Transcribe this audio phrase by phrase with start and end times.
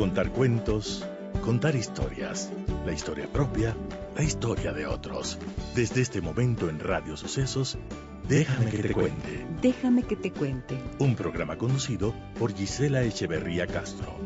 [0.00, 1.04] Contar cuentos,
[1.42, 2.50] contar historias,
[2.86, 3.76] la historia propia,
[4.16, 5.38] la historia de otros.
[5.74, 7.76] Desde este momento en Radio Sucesos,
[8.26, 9.46] Déjame que te cuente.
[9.60, 10.82] Déjame que te cuente.
[11.00, 14.16] Un programa conducido por Gisela Echeverría Castro.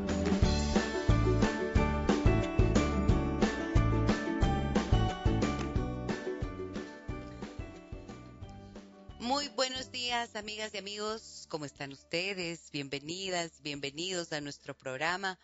[9.18, 11.46] Muy buenos días, amigas y amigos.
[11.48, 12.70] ¿Cómo están ustedes?
[12.70, 15.36] Bienvenidas, bienvenidos a nuestro programa.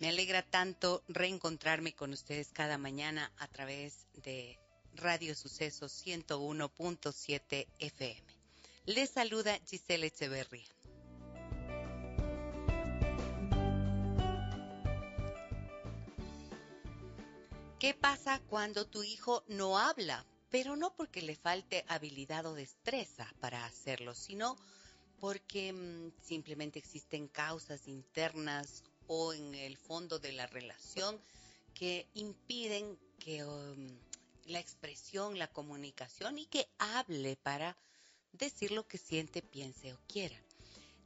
[0.00, 4.58] Me alegra tanto reencontrarme con ustedes cada mañana a través de
[4.94, 8.22] Radio Sucesos 101.7 FM.
[8.86, 10.74] Les saluda Giselle Echeverría.
[17.78, 20.24] ¿Qué pasa cuando tu hijo no habla?
[20.48, 24.56] Pero no porque le falte habilidad o destreza para hacerlo, sino
[25.20, 28.82] porque mmm, simplemente existen causas internas
[29.12, 31.20] o en el fondo de la relación
[31.74, 33.88] que impiden que um,
[34.44, 37.76] la expresión, la comunicación y que hable para
[38.32, 40.40] decir lo que siente, piense o quiera.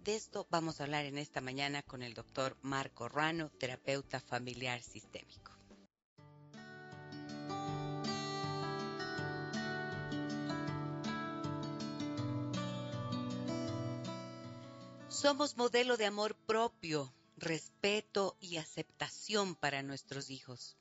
[0.00, 4.82] De esto vamos a hablar en esta mañana con el doctor Marco Ruano, terapeuta familiar
[4.82, 5.52] sistémico.
[15.08, 20.76] Somos modelo de amor propio, respeto y aceptación para nuestros hijos.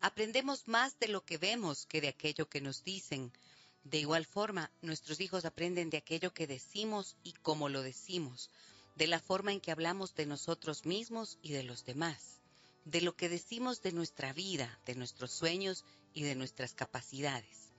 [0.00, 3.32] Aprendemos más de lo que vemos que de aquello que nos dicen.
[3.84, 8.50] De igual forma, nuestros hijos aprenden de aquello que decimos y cómo lo decimos,
[8.96, 12.40] de la forma en que hablamos de nosotros mismos y de los demás,
[12.84, 17.70] de lo que decimos de nuestra vida, de nuestros sueños y de nuestras capacidades.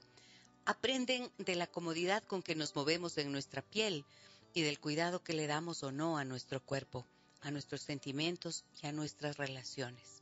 [0.66, 4.06] Aprenden de la comodidad con que nos movemos en nuestra piel
[4.54, 7.06] y del cuidado que le damos o no a nuestro cuerpo,
[7.42, 10.18] a nuestros sentimientos y a nuestras relaciones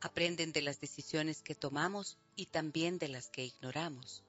[0.00, 4.22] aprenden de las decisiones que tomamos y también de las que ignoramos.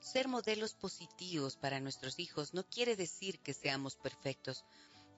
[0.00, 4.64] Ser modelos positivos para nuestros hijos no quiere decir que seamos perfectos,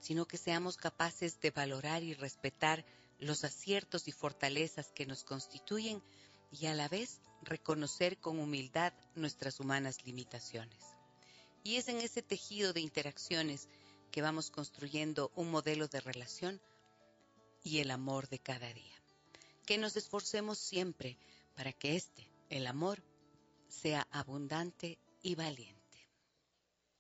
[0.00, 2.84] sino que seamos capaces de valorar y respetar
[3.18, 6.02] los aciertos y fortalezas que nos constituyen
[6.50, 10.78] y a la vez reconocer con humildad nuestras humanas limitaciones.
[11.64, 13.68] Y es en ese tejido de interacciones
[14.12, 16.60] que vamos construyendo un modelo de relación
[17.64, 19.02] y el amor de cada día
[19.66, 21.18] que nos esforcemos siempre
[21.54, 23.02] para que este, el amor,
[23.68, 25.80] sea abundante y valiente.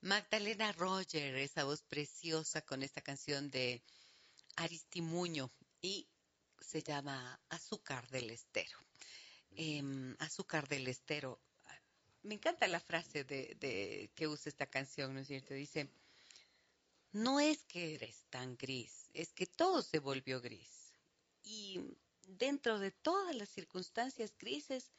[0.00, 3.82] Magdalena Roger, esa voz preciosa con esta canción de
[4.56, 5.50] Aristimuño
[5.80, 6.08] y
[6.60, 8.78] se llama Azúcar del Estero.
[9.54, 11.38] Eh, azúcar del Estero.
[12.22, 15.54] Me encanta la frase de, de, que usa esta canción, ¿no es cierto?
[15.54, 15.90] Dice,
[17.12, 20.92] no es que eres tan gris, es que todo se volvió gris.
[21.42, 21.80] Y
[22.26, 24.92] dentro de todas las circunstancias grises,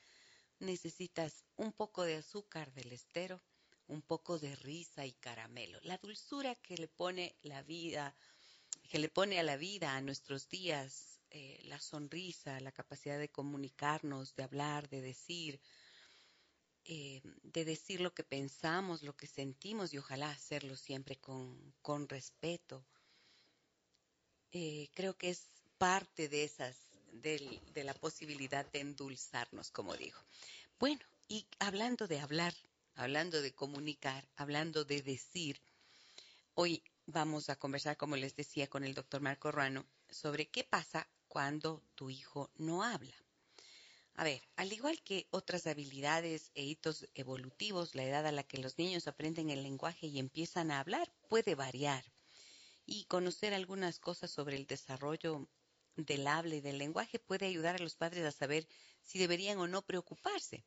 [0.60, 3.42] necesitas un poco de azúcar del estero,
[3.88, 5.80] un poco de risa y caramelo.
[5.82, 8.16] La dulzura que le pone la vida,
[8.90, 13.30] que le pone a la vida, a nuestros días, eh, la sonrisa, la capacidad de
[13.30, 15.60] comunicarnos, de hablar, de decir,
[16.86, 22.10] eh, de decir lo que pensamos, lo que sentimos y ojalá hacerlo siempre con, con
[22.10, 22.86] respeto.
[24.52, 26.76] Eh, creo que es parte de esas
[27.12, 30.20] de, de la posibilidad de endulzarnos, como digo.
[30.80, 32.54] Bueno, y hablando de hablar,
[32.96, 35.62] hablando de comunicar, hablando de decir,
[36.56, 41.08] hoy vamos a conversar, como les decía, con el doctor Marco Ruano sobre qué pasa
[41.28, 43.23] cuando tu hijo no habla.
[44.16, 48.60] A ver, al igual que otras habilidades e hitos evolutivos, la edad a la que
[48.60, 52.06] los niños aprenden el lenguaje y empiezan a hablar puede variar.
[52.86, 55.48] Y conocer algunas cosas sobre el desarrollo
[55.96, 58.68] del habla y del lenguaje puede ayudar a los padres a saber
[59.02, 60.64] si deberían o no preocuparse.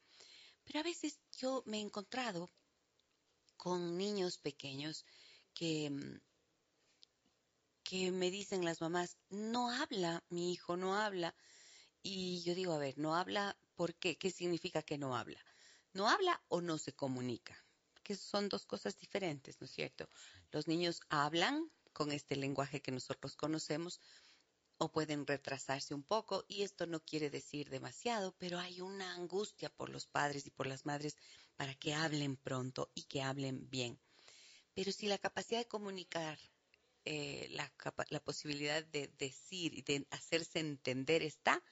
[0.65, 2.51] Pero a veces yo me he encontrado
[3.57, 5.05] con niños pequeños
[5.55, 6.21] que,
[7.85, 11.35] que me dicen las mamás, no habla, mi hijo no habla.
[12.09, 14.17] Y yo digo, a ver, no habla, ¿por qué?
[14.17, 15.45] ¿Qué significa que no habla?
[15.93, 17.67] ¿No habla o no se comunica?
[18.05, 20.09] Que son dos cosas diferentes, ¿no es cierto?
[20.53, 24.01] Los niños hablan con este lenguaje que nosotros conocemos,
[24.79, 29.69] o pueden retrasarse un poco y esto no quiere decir demasiado, pero hay una angustia
[29.69, 31.17] por los padres y por las madres
[31.57, 33.99] para que hablen pronto y que hablen bien.
[34.75, 36.39] Pero si la capacidad de comunicar,
[37.05, 37.73] eh, la,
[38.11, 41.65] la posibilidad de decir y de hacerse entender está,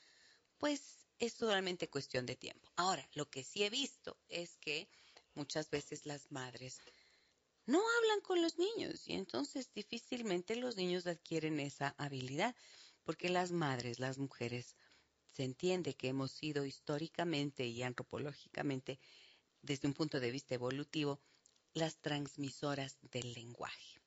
[0.59, 2.71] pues es solamente cuestión de tiempo.
[2.77, 4.89] Ahora, lo que sí he visto es que
[5.35, 6.81] muchas veces las madres
[7.67, 12.55] no hablan con los niños y entonces difícilmente los niños adquieren esa habilidad
[13.05, 14.77] porque las madres, las mujeres,
[15.33, 19.01] se entiende que hemos sido históricamente y antropológicamente,
[19.62, 21.21] desde un punto de vista evolutivo,
[21.73, 24.01] las transmisoras del lenguaje.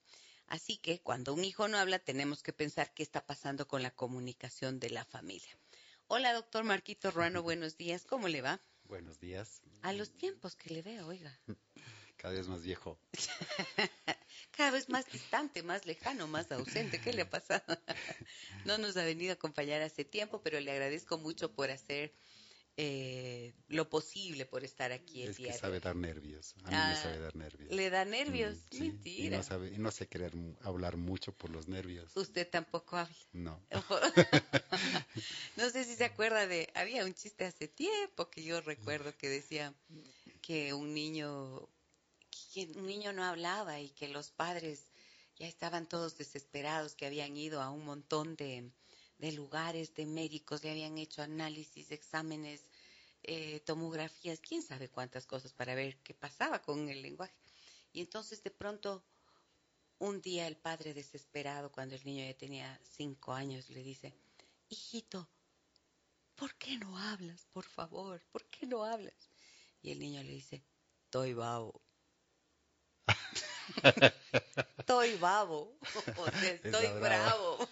[0.48, 3.92] Así que cuando un hijo no habla, tenemos que pensar qué está pasando con la
[3.92, 5.60] comunicación de la familia.
[6.10, 8.06] Hola, doctor Marquito Ruano, buenos días.
[8.06, 8.62] ¿Cómo le va?
[8.86, 9.62] Buenos días.
[9.82, 11.38] A los tiempos que le veo, oiga.
[12.16, 12.98] Cada vez más viejo.
[14.52, 17.02] Cada vez más distante, más lejano, más ausente.
[17.02, 17.66] ¿Qué le ha pasado?
[18.66, 22.14] no nos ha venido a acompañar hace tiempo, pero le agradezco mucho por hacer
[22.80, 26.54] eh, lo posible por estar aquí el es que sabe dar nervios.
[26.64, 27.72] A mí me ah, sabe dar nervios.
[27.72, 28.56] ¿Le da nervios?
[28.72, 29.26] Mm, Mentira.
[29.26, 32.16] Y no, sabe, y no sé querer hablar mucho por los nervios.
[32.16, 33.16] ¿Usted tampoco habla?
[33.34, 33.60] No.
[35.58, 36.70] no sé si se acuerda de...
[36.76, 39.74] Había un chiste hace tiempo que yo recuerdo que decía
[40.42, 41.68] que un niño...
[42.54, 44.84] Que un niño no hablaba y que los padres
[45.36, 48.70] ya estaban todos desesperados, que habían ido a un montón de
[49.18, 52.62] de lugares, de médicos, le habían hecho análisis, exámenes,
[53.24, 57.34] eh, tomografías, quién sabe cuántas cosas para ver qué pasaba con el lenguaje.
[57.94, 59.04] Y entonces de pronto,
[60.00, 64.14] un día el padre desesperado, cuando el niño ya tenía cinco años, le dice,
[64.70, 65.28] hijito,
[66.36, 68.22] ¿por qué no hablas, por favor?
[68.32, 69.32] ¿Por qué no hablas?
[69.82, 70.64] Y el niño le dice,
[71.06, 71.82] estoy babo.
[74.78, 75.78] estoy babo,
[76.44, 77.68] estoy bravo.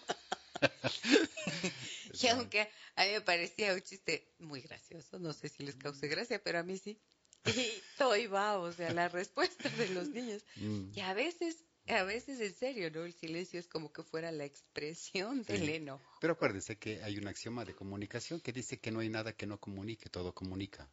[2.22, 6.08] y aunque a mí me parecía un chiste muy gracioso, no sé si les cause
[6.08, 6.98] gracia, pero a mí sí.
[7.46, 10.44] Y estoy va, o sea, la respuesta de los niños.
[10.56, 10.90] Mm.
[10.94, 13.04] Y a veces, a veces en serio, ¿no?
[13.04, 16.04] El silencio es como que fuera la expresión del enojo.
[16.20, 19.46] Pero acuérdense que hay un axioma de comunicación que dice que no hay nada que
[19.46, 20.90] no comunique, todo comunica.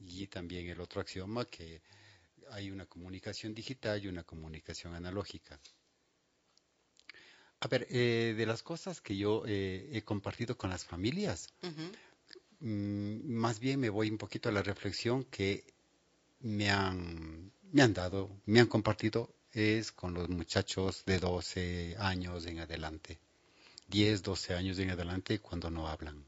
[0.00, 1.80] Y también el otro axioma que
[2.50, 5.60] hay una comunicación digital y una comunicación analógica.
[7.64, 11.48] A ver, eh, de las cosas que yo eh, he compartido con las familias,
[12.60, 15.64] mm, más bien me voy un poquito a la reflexión que
[16.40, 22.44] me han, me han dado, me han compartido, es con los muchachos de 12 años
[22.44, 23.18] en adelante,
[23.88, 26.22] 10, 12 años en adelante cuando no hablan.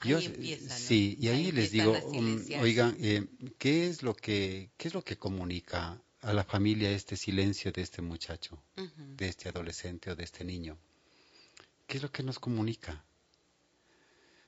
[0.00, 4.94] Ahí Sí, y ahí, les digo, mm, oigan, eh, ¿qué es lo que qué es
[4.94, 8.62] lo que comunica a la familia este silencio de este muchacho,
[8.96, 10.78] de este adolescente o de este niño?
[11.86, 13.04] ¿Qué es lo que nos comunica?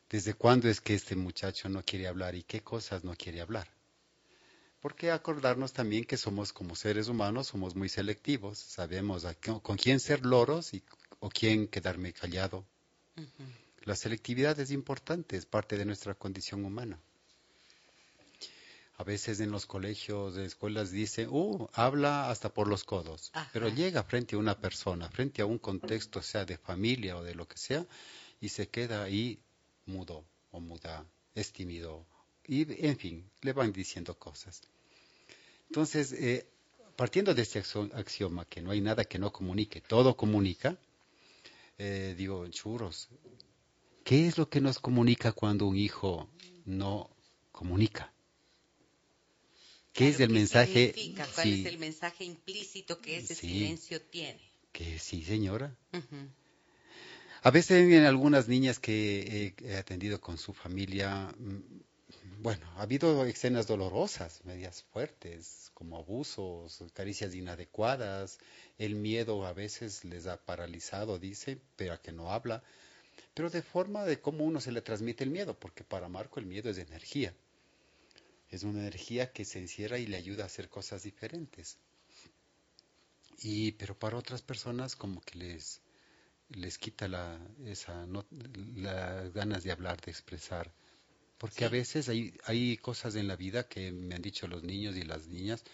[0.08, 3.68] ¿Desde cuándo es que este muchacho no quiere hablar y qué cosas no quiere hablar?
[4.80, 9.26] Porque acordarnos también que somos como seres humanos, somos muy selectivos, sabemos
[9.62, 10.84] con quién ser loros y,
[11.18, 12.64] o quién quedarme callado.
[13.82, 17.00] La selectividad es importante, es parte de nuestra condición humana.
[18.96, 23.68] A veces en los colegios, de escuelas dicen, uh, habla hasta por los codos, pero
[23.68, 27.48] llega frente a una persona, frente a un contexto, sea de familia o de lo
[27.48, 27.84] que sea,
[28.40, 29.40] y se queda ahí
[29.86, 31.04] mudo o muda,
[31.34, 32.06] es tímido,
[32.46, 34.62] y en fin, le van diciendo cosas.
[35.68, 36.46] Entonces, eh,
[36.94, 37.64] partiendo de este
[37.94, 40.78] axioma, que no hay nada que no comunique, todo comunica,
[41.78, 43.08] eh, digo, churros,
[44.04, 46.28] ¿qué es lo que nos comunica cuando un hijo
[46.64, 47.10] no
[47.50, 48.13] comunica?
[49.94, 50.92] ¿Qué es el mensaje?
[51.36, 54.40] ¿Cuál es el mensaje implícito que ese silencio tiene?
[54.72, 55.72] Que sí, señora.
[57.42, 63.24] A veces en algunas niñas que he, atendido con su familia, mm, bueno, ha habido
[63.24, 68.40] escenas dolorosas, medias fuertes, como abusos, caricias inadecuadas,
[68.78, 72.64] el miedo a veces les ha paralizado, dice, pero a que no habla,
[73.32, 76.46] pero de forma de cómo uno se le transmite el miedo, porque para Marco el
[76.46, 77.32] miedo es energía
[78.50, 81.78] es una energía que se encierra y le ayuda a hacer cosas diferentes.
[83.42, 85.80] Y, pero para otras personas como que les,
[86.50, 88.06] les quita la, esa,
[88.76, 90.72] las ganas de hablar, de expresar.
[91.38, 94.96] Porque a veces hay, hay cosas en la vida que me han dicho los niños
[94.96, 95.64] y las niñas,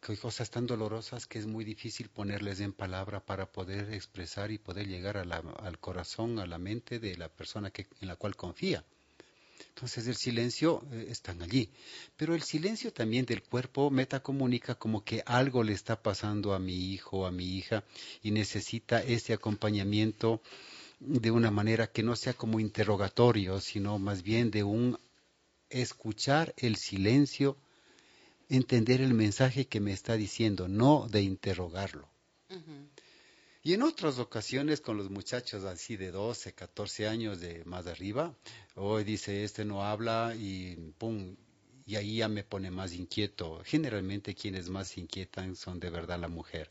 [0.00, 4.50] que hay cosas tan dolorosas que es muy difícil ponerles en palabra para poder expresar
[4.50, 8.36] y poder llegar al corazón, a la mente de la persona que, en la cual
[8.36, 8.84] confía.
[9.68, 11.70] Entonces el silencio eh, está allí.
[12.16, 16.92] Pero el silencio también del cuerpo metacomunica como que algo le está pasando a mi
[16.92, 17.84] hijo o a mi hija
[18.22, 20.42] y necesita ese acompañamiento
[21.00, 24.98] de una manera que no sea como interrogatorio, sino más bien de un
[25.70, 27.56] escuchar el silencio,
[28.48, 32.08] entender el mensaje que me está diciendo, no de interrogarlo.
[33.62, 38.34] Y en otras ocasiones con los muchachos así de 12, 14 años de más arriba,
[38.74, 41.36] hoy dice, este no habla y pum,
[41.84, 43.60] y ahí ya me pone más inquieto.
[43.64, 46.68] Generalmente quienes más inquietan son de verdad la mujer.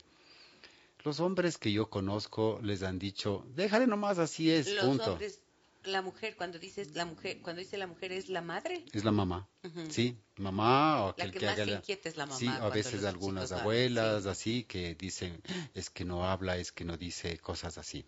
[1.04, 5.12] Los hombres que yo conozco les han dicho, déjale nomás así es, Los punto.
[5.12, 5.40] hombres,
[5.84, 8.84] la mujer, cuando dices la mujer, cuando dice la mujer es la madre.
[8.92, 9.48] Es la mamá,
[9.88, 12.38] sí, mamá o La aquel que que más haga la- inquieta es la mamá.
[12.38, 15.42] Sí, a veces algunas hablan, abuelas así que dicen,
[15.74, 18.04] es que no habla, es que no dice cosas así.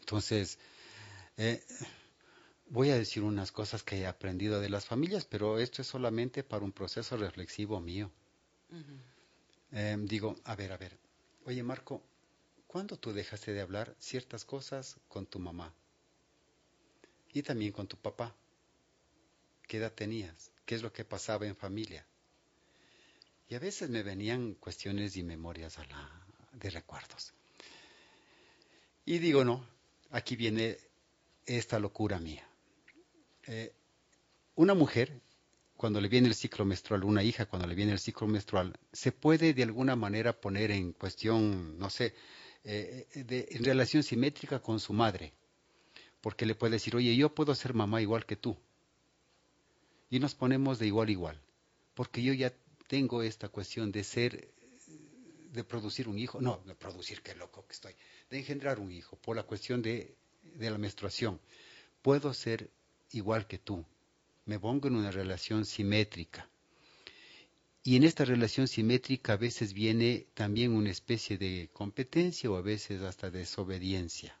[0.00, 0.58] Entonces,
[1.36, 1.62] eh,
[2.70, 6.42] voy a decir unas cosas que he aprendido de las familias, pero esto es solamente
[6.42, 8.10] para un proceso reflexivo mío.
[9.72, 10.98] Eh, digo, a ver, a ver,
[11.44, 12.02] oye Marco,
[12.66, 15.74] ¿cuándo tú dejaste de hablar ciertas cosas con tu mamá?
[17.38, 18.34] Y también con tu papá.
[19.68, 20.50] ¿Qué edad tenías?
[20.66, 22.04] ¿Qué es lo que pasaba en familia?
[23.48, 27.32] Y a veces me venían cuestiones y memorias a la, de recuerdos.
[29.06, 29.64] Y digo, no,
[30.10, 30.78] aquí viene
[31.46, 32.44] esta locura mía.
[33.46, 33.72] Eh,
[34.56, 35.20] una mujer,
[35.76, 39.12] cuando le viene el ciclo menstrual, una hija cuando le viene el ciclo menstrual, se
[39.12, 42.16] puede de alguna manera poner en cuestión, no sé,
[42.64, 45.32] eh, de- en relación simétrica con su madre,
[46.28, 48.54] porque le puede decir, oye, yo puedo ser mamá igual que tú.
[50.10, 51.40] Y nos ponemos de igual a igual,
[51.94, 52.52] porque yo ya
[52.86, 54.52] tengo esta cuestión de ser,
[55.50, 57.94] de producir un hijo, no, de producir, qué loco que estoy,
[58.28, 61.40] de engendrar un hijo, por la cuestión de, de la menstruación.
[62.02, 62.68] Puedo ser
[63.12, 63.82] igual que tú,
[64.44, 66.46] me pongo en una relación simétrica.
[67.82, 72.60] Y en esta relación simétrica a veces viene también una especie de competencia o a
[72.60, 74.37] veces hasta desobediencia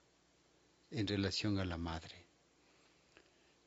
[0.90, 2.28] en relación a la madre.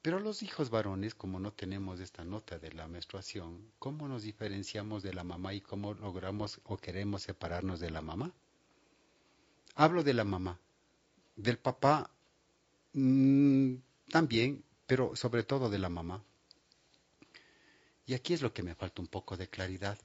[0.02, 5.04] Pero los hijos varones, como no tenemos esta nota de la menstruación, ¿cómo nos diferenciamos
[5.04, 8.34] de la mamá y cómo logramos o queremos separarnos de la mamá?
[9.76, 10.60] Hablo de la mamá.
[11.36, 12.10] Del papá
[12.94, 13.76] mm,
[14.10, 16.24] también, pero sobre todo de la mamá.
[18.08, 20.00] Y aquí es lo que me falta un poco de claridad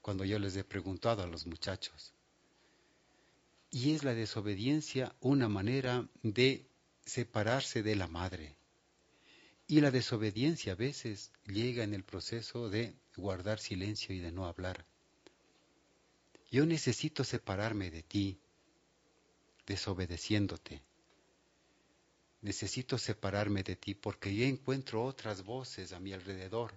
[0.00, 2.13] cuando yo les he preguntado a los muchachos.
[3.74, 6.64] Y es la desobediencia una manera de
[7.04, 8.54] separarse de la madre.
[9.66, 14.46] Y la desobediencia a veces llega en el proceso de guardar silencio y de no
[14.46, 14.86] hablar.
[16.52, 18.38] Yo necesito separarme de ti,
[19.66, 20.80] desobedeciéndote.
[22.42, 26.74] Necesito separarme de ti porque yo encuentro otras voces a mi alrededor.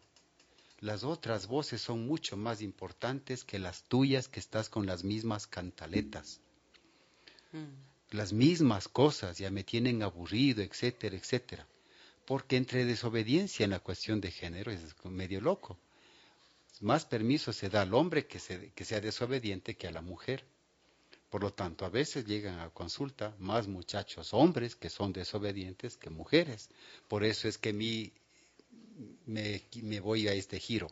[0.79, 5.45] Las otras voces son mucho más importantes que las tuyas que estás con las mismas
[5.45, 6.41] cantaletas.
[7.51, 8.15] Mm.
[8.15, 11.67] Las mismas cosas ya me tienen aburrido, etcétera, etcétera.
[12.25, 15.77] Porque entre desobediencia en la cuestión de género es medio loco.
[16.81, 20.45] Más permiso se da al hombre que, se- que sea desobediente que a la mujer.
[21.29, 26.09] Por lo tanto, a veces llegan a consulta más muchachos hombres que son desobedientes que
[26.09, 26.69] mujeres.
[27.09, 28.13] Por eso es que mi,
[29.25, 30.87] me, me voy a este giro.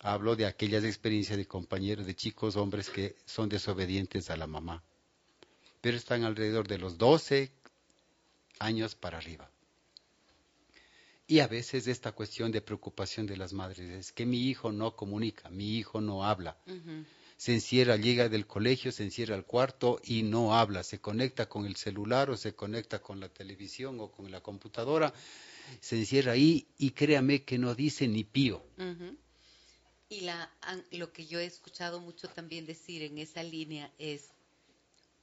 [0.00, 4.82] Hablo de aquellas experiencias de compañeros, de chicos hombres que son desobedientes a la mamá.
[5.84, 7.52] Pero están alrededor de los 12
[8.58, 9.50] años para arriba.
[11.26, 14.96] Y a veces esta cuestión de preocupación de las madres es que mi hijo no
[14.96, 16.56] comunica, mi hijo no habla.
[17.36, 20.82] Se encierra, llega del colegio, se encierra al cuarto y no habla.
[20.84, 25.12] Se conecta con el celular o se conecta con la televisión o con la computadora.
[25.80, 28.64] Se encierra ahí y créame que no dice ni pío.
[30.08, 30.50] Y la,
[30.92, 34.30] lo que yo he escuchado mucho también decir en esa línea es,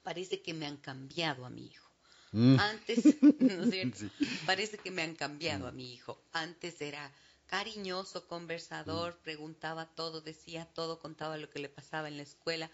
[0.04, 1.90] parece que me han cambiado a mi hijo.
[2.32, 2.60] Mm.
[2.60, 2.98] Antes,
[3.40, 3.98] ¿no es cierto?
[3.98, 4.12] Sí.
[4.46, 6.22] Parece que me han cambiado a mi hijo.
[6.32, 7.12] Antes era
[7.46, 12.72] cariñoso, conversador, preguntaba todo, decía todo, contaba lo que le pasaba en la escuela.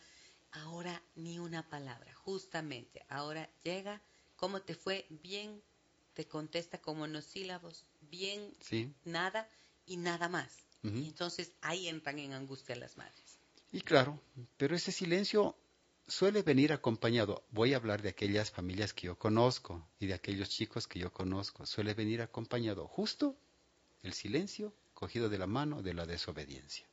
[0.52, 3.04] Ahora ni una palabra, justamente.
[3.10, 4.02] Ahora llega,
[4.36, 5.08] ¿cómo te fue?
[5.10, 5.62] Bien,
[6.14, 8.94] te contesta con monosílabos, bien, Sí.
[9.04, 9.50] nada
[9.86, 10.64] y nada más.
[10.84, 13.40] Y entonces ahí entran en angustia las madres.
[13.74, 14.22] Y claro,
[14.56, 15.58] pero ese silencio
[16.08, 20.50] suele venir acompañado, voy a hablar de aquellas familias que yo conozco y de aquellos
[20.50, 23.38] chicos que yo conozco, suele venir acompañado justo
[24.04, 26.88] el silencio cogido de la mano de la desobediencia.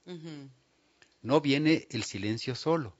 [1.22, 2.94] No viene el silencio solo.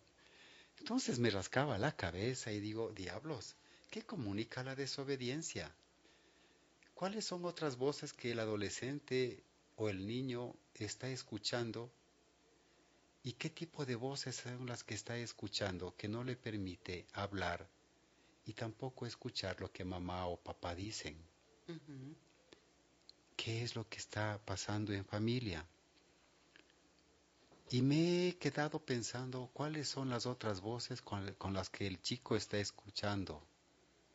[0.79, 3.57] Entonces me rascaba la cabeza y digo, diablos,
[3.91, 5.75] ¿qué comunica la desobediencia?
[6.95, 9.43] ¿Cuáles son otras voces que el adolescente
[9.77, 11.91] o el niño está escuchando?
[13.25, 17.69] ¿Y qué tipo de voces son las que está escuchando que no le permite hablar
[18.47, 21.17] y tampoco escuchar lo que mamá o papá dicen?
[23.37, 25.67] ¿Qué es lo que está pasando en familia?
[27.71, 32.01] Y me he quedado pensando cuáles son las otras voces con, con las que el
[32.03, 33.43] chico está escuchando.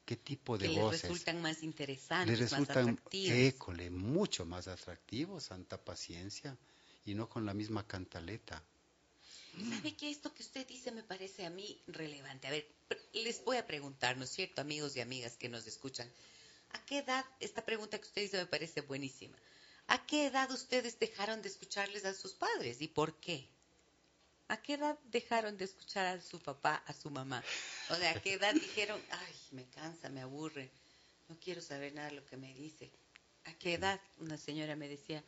[0.05, 1.01] ¿Qué tipo de que les voces?
[1.03, 3.55] resultan más Le interesantes, más resultan, atractivos.
[3.55, 6.57] école, mucho más atractivos, santa paciencia,
[7.05, 8.63] y no con la misma cantaleta.
[9.67, 12.47] ¿Sabe que esto que usted dice me parece a mí relevante?
[12.47, 12.65] A ver,
[13.13, 16.09] les voy a preguntar, ¿no es cierto, amigos y amigas que nos escuchan?
[16.71, 19.37] ¿A qué edad, esta pregunta que usted dice me parece buenísima,
[19.87, 23.49] ¿a qué edad ustedes dejaron de escucharles a sus padres y por qué?
[24.47, 27.43] ¿A qué edad dejaron de escuchar a su papá, a su mamá?
[27.89, 30.71] O sea, ¿a qué edad dijeron, ay, me cansa, me aburre,
[31.27, 32.91] no quiero saber nada de lo que me dice?
[33.45, 35.23] ¿A qué edad una señora me decía,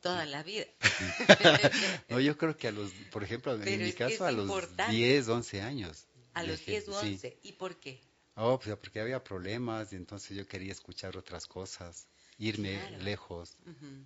[0.00, 0.64] toda la vida.
[2.08, 4.50] no, yo creo que a los, por ejemplo, en mi caso, a los
[4.90, 6.06] 10, 11 años.
[6.34, 7.38] A los 10 o 11.
[7.42, 8.00] ¿Y por qué?
[8.36, 12.06] Oh, pues porque había problemas y entonces yo quería escuchar otras cosas,
[12.38, 13.56] irme lejos,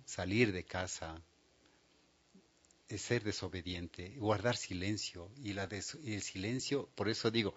[0.05, 1.21] salir de casa,
[2.89, 5.29] eh, ser desobediente, guardar silencio.
[5.37, 5.69] Y, la
[6.03, 7.53] y el silencio, por eso digo,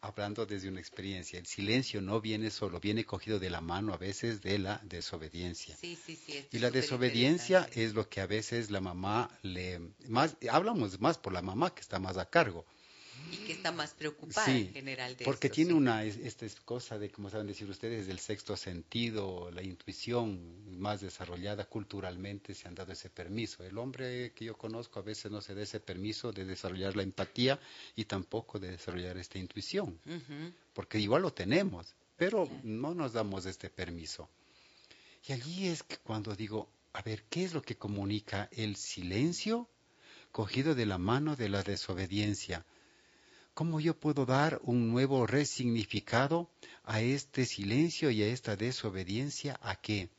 [0.00, 1.38] hablando desde una experiencia.
[1.38, 5.76] El silencio no viene solo, viene cogido de la mano a veces de la desobediencia.
[5.76, 9.80] Sí, sí, sí, y la desobediencia es lo que a veces la mamá le...
[10.08, 12.64] Más, hablamos más por la mamá que está más a cargo.
[13.32, 17.30] Y que está más preocupada en general de Porque tiene una esta cosa de, como
[17.30, 23.10] saben decir ustedes, del sexto sentido, la intuición más desarrollada culturalmente, se han dado ese
[23.10, 23.64] permiso.
[23.64, 27.02] El hombre que yo conozco a veces no se da ese permiso de desarrollar la
[27.02, 27.60] empatía
[27.96, 29.98] y tampoco de desarrollar esta intuición.
[30.72, 34.28] Porque igual lo tenemos, pero no nos damos este permiso.
[35.26, 39.68] Y allí es que cuando digo, a ver, ¿qué es lo que comunica el silencio
[40.32, 42.64] cogido de la mano de la desobediencia?
[43.58, 46.48] ¿Cómo yo puedo dar un nuevo resignificado
[46.84, 49.58] a este silencio y a esta desobediencia?
[49.60, 50.10] ¿A qué?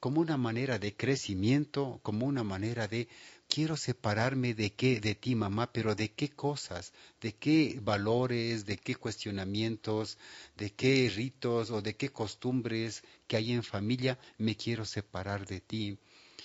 [0.00, 3.06] Como una manera de crecimiento, como una manera de
[3.48, 8.78] quiero separarme de qué, de ti mamá, pero de qué cosas, de qué valores, de
[8.78, 10.18] qué cuestionamientos,
[10.56, 15.60] de qué ritos o de qué costumbres que hay en familia me quiero separar de
[15.60, 15.98] ti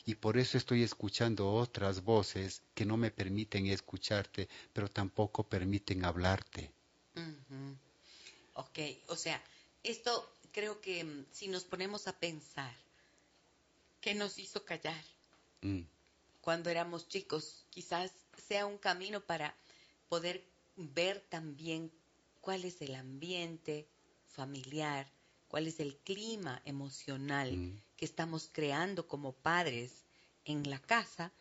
[0.05, 6.05] y por eso estoy escuchando otras voces que no me permiten escucharte, pero tampoco permiten
[6.05, 6.71] hablarte.
[8.55, 9.41] Ok, o sea,
[9.83, 12.73] esto creo que mm, si nos ponemos a pensar,
[14.01, 15.03] ¿qué nos hizo callar?
[15.61, 15.81] Mm.
[16.41, 18.11] Cuando éramos chicos, quizás
[18.47, 19.55] sea un camino para
[20.09, 20.43] poder
[20.75, 21.91] ver también
[22.41, 23.87] cuál es el ambiente
[24.27, 25.07] familiar,
[25.51, 27.81] cuál es el clima emocional mm.
[27.97, 30.05] que estamos creando como padres
[30.45, 31.33] en la casa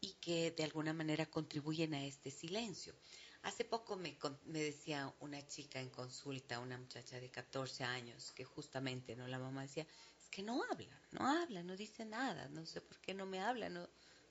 [0.00, 2.94] y que de alguna manera contribuyen a este silencio.
[3.42, 8.42] Hace poco me, me, decía una chica en consulta, una muchacha de 14 años, que
[8.42, 9.86] justamente no la mamá decía,
[10.18, 13.40] es que no habla, no habla, no dice nada, no sé por qué no me
[13.40, 13.86] habla, no,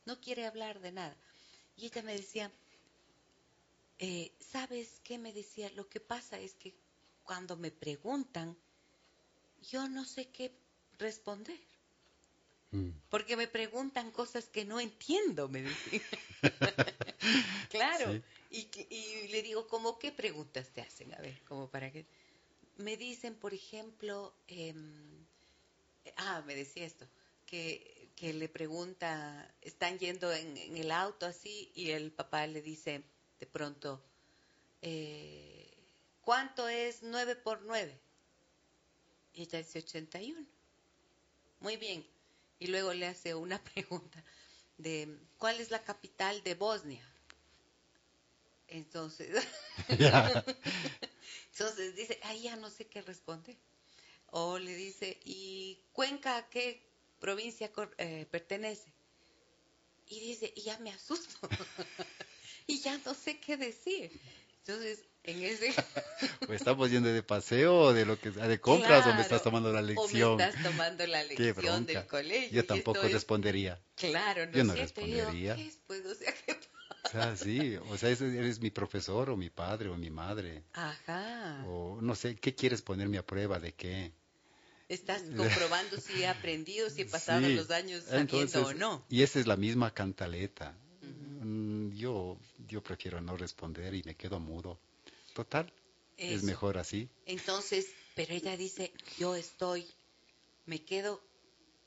[0.05, 1.15] no quiere hablar de nada.
[1.77, 2.51] Y ella me decía,
[3.99, 5.69] eh, ¿sabes qué me decía?
[5.75, 6.73] Lo que pasa es que
[7.23, 8.57] cuando me preguntan,
[9.69, 10.51] yo no sé qué
[10.97, 11.59] responder.
[12.71, 12.89] Mm.
[13.09, 16.01] Porque me preguntan cosas que no entiendo, me dicen.
[17.69, 18.21] claro.
[18.49, 21.13] Y, y, le digo, ¿cómo qué preguntas te hacen?
[21.13, 22.05] A ver, como para que...
[22.77, 25.25] Me dicen, por ejemplo, em,
[26.17, 27.05] ah, me decía esto,
[27.45, 33.03] que, que le pregunta, están yendo en, el auto así y el papá le dice
[33.39, 34.01] de pronto,
[34.81, 35.69] eh,
[36.21, 37.99] ¿cuánto es 9 por 9?
[39.33, 40.45] Ella dice 81.
[41.59, 42.05] Muy bien.
[42.59, 44.23] Y luego le hace una pregunta
[44.77, 47.07] de ¿cuál es la capital de Bosnia?
[48.67, 49.29] Entonces,
[51.51, 53.57] entonces dice, ahí ya no sé qué responder.
[54.27, 56.81] O le dice, ¿y Cuenca a qué
[57.19, 58.93] provincia eh, pertenece?
[60.07, 61.49] Y dice, y ya me asusto.
[62.67, 64.11] y ya no sé qué decir.
[64.59, 65.73] Entonces, en ese...
[66.45, 69.71] Pues estamos yendo de paseo o de lo que de compras o me estás tomando
[69.71, 70.33] la lección.
[70.33, 72.49] O me estás tomando la lección del colegio.
[72.51, 73.79] Yo tampoco respondería.
[73.95, 75.55] Claro, no Yo no respondería.
[75.55, 76.57] ¿qué pues, o sea, ¿qué
[77.03, 80.63] o sea, sí, o sea, eres mi profesor o mi padre o mi madre.
[80.73, 81.63] Ajá.
[81.67, 84.13] O no sé, ¿qué quieres ponerme a prueba de qué?
[84.87, 89.05] Estás comprobando si he aprendido, si he pasado los años sabiendo o no.
[89.09, 90.77] Y esa es la misma cantaleta.
[91.01, 94.79] Mm, yo, yo prefiero no responder y me quedo mudo.
[95.33, 95.71] Total,
[96.17, 97.09] es mejor así.
[97.25, 99.87] Entonces, pero ella dice, yo estoy,
[100.65, 101.21] me quedo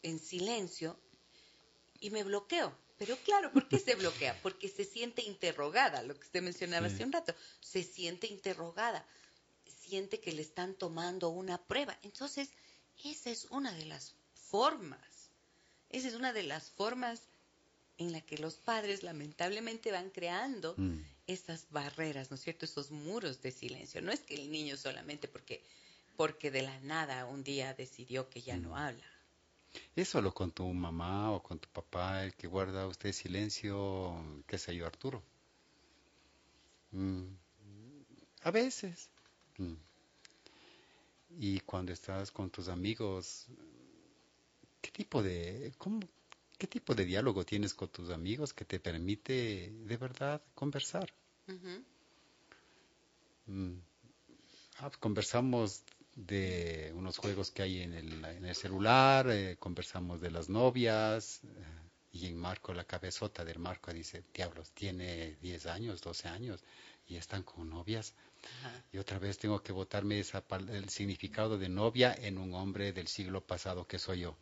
[0.03, 0.99] en silencio
[2.01, 2.77] y me bloqueo.
[2.99, 4.39] Pero claro, ¿por qué se bloquea?
[4.43, 9.07] Porque se siente interrogada, lo que usted mencionaba hace un rato, se siente interrogada,
[9.67, 11.99] siente que le están tomando una prueba.
[12.03, 12.51] Entonces,
[13.05, 15.31] esa es una de las formas,
[15.91, 17.21] esa es una de las formas
[17.99, 22.65] en la que los padres lamentablemente van creando mm esas barreras, ¿no es cierto?
[22.65, 24.03] Esos muros de silencio.
[24.03, 25.63] No es que el niño solamente porque,
[26.17, 28.75] porque de la nada un día decidió que ya no mm.
[28.75, 29.05] habla.
[29.97, 34.15] ¿Es solo con tu mamá o con tu papá el que guarda usted silencio,
[34.47, 35.23] qué sé yo, Arturo?
[36.93, 37.25] Mm.
[38.43, 39.11] A veces.
[39.59, 39.75] Mm.
[41.39, 43.47] Y cuando estás con tus amigos,
[44.81, 46.01] ¿qué tipo de, cómo,
[46.59, 51.13] qué tipo de diálogo tienes con tus amigos que te permite de verdad conversar?
[53.47, 53.75] Mm.
[54.79, 55.83] Ah, pues conversamos
[56.15, 61.41] de unos juegos que hay en el, en el celular, eh, conversamos de las novias,
[61.45, 66.63] eh, y en Marco, la cabezota del Marco dice, diablos, tiene 10 años, 12 años,
[67.09, 68.15] y están con novias.
[68.93, 73.09] Y otra vez tengo que botarme esa, el significado de novia en un hombre del
[73.09, 74.37] siglo pasado que soy yo.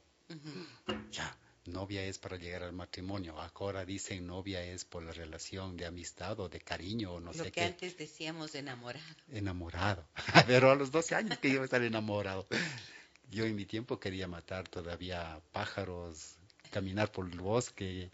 [1.11, 1.35] Ya,
[1.66, 3.37] novia es para llegar al matrimonio.
[3.38, 7.38] Ahora dicen novia es por la relación de amistad o de cariño o no sé
[7.38, 7.44] qué.
[7.44, 9.05] Lo que antes decíamos enamorado.
[9.33, 10.05] Enamorado.
[10.46, 12.46] Pero a los 12 años que iba a estar enamorado.
[13.31, 16.37] Yo en mi tiempo quería matar todavía pájaros,
[16.70, 18.11] caminar por el bosque,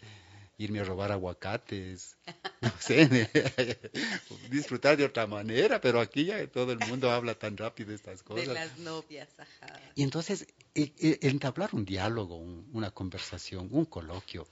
[0.59, 2.17] irme a robar aguacates,
[2.61, 3.09] no sé,
[4.51, 8.49] disfrutar de otra manera, pero aquí ya todo el mundo habla tan rápido estas cosas.
[8.49, 9.81] De las novias, ajá.
[9.95, 14.47] Y entonces, e, e, entablar un diálogo, una conversación, un coloquio,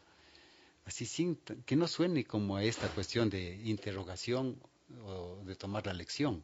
[0.85, 4.61] así sin que no suene como esta cuestión de interrogación
[5.05, 6.43] o de tomar la lección.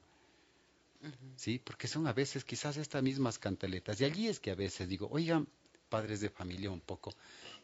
[1.35, 1.59] ¿Sí?
[1.59, 4.01] Porque son a veces quizás estas mismas cantaletas.
[4.01, 5.49] Y allí es que a veces digo, oigan,
[5.89, 7.13] padres de familia un poco,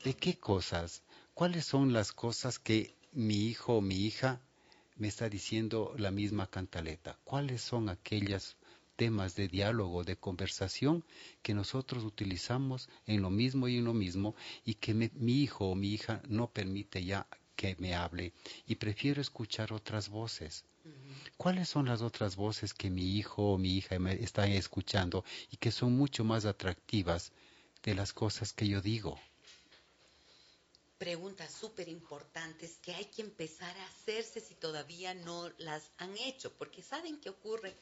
[0.04, 1.02] ¿de qué cosas
[1.38, 4.40] ¿Cuáles son las cosas que mi hijo o mi hija
[4.96, 7.16] me está diciendo la misma cantaleta?
[7.22, 8.57] ¿Cuáles son aquellos
[8.96, 11.05] temas de diálogo, de conversación
[11.42, 15.77] que nosotros utilizamos en lo mismo y en lo mismo y que mi hijo o
[15.77, 18.33] mi hija no permite ya que me hable
[18.66, 20.64] y prefiero escuchar otras voces?
[21.37, 25.57] ¿Cuáles son las otras voces que mi hijo o mi hija me están escuchando y
[25.59, 27.31] que son mucho más atractivas
[27.85, 29.20] de las cosas que yo digo?
[30.98, 36.52] Preguntas súper importantes que hay que empezar a hacerse si todavía no las han hecho,
[36.52, 37.74] porque saben qué ocurre.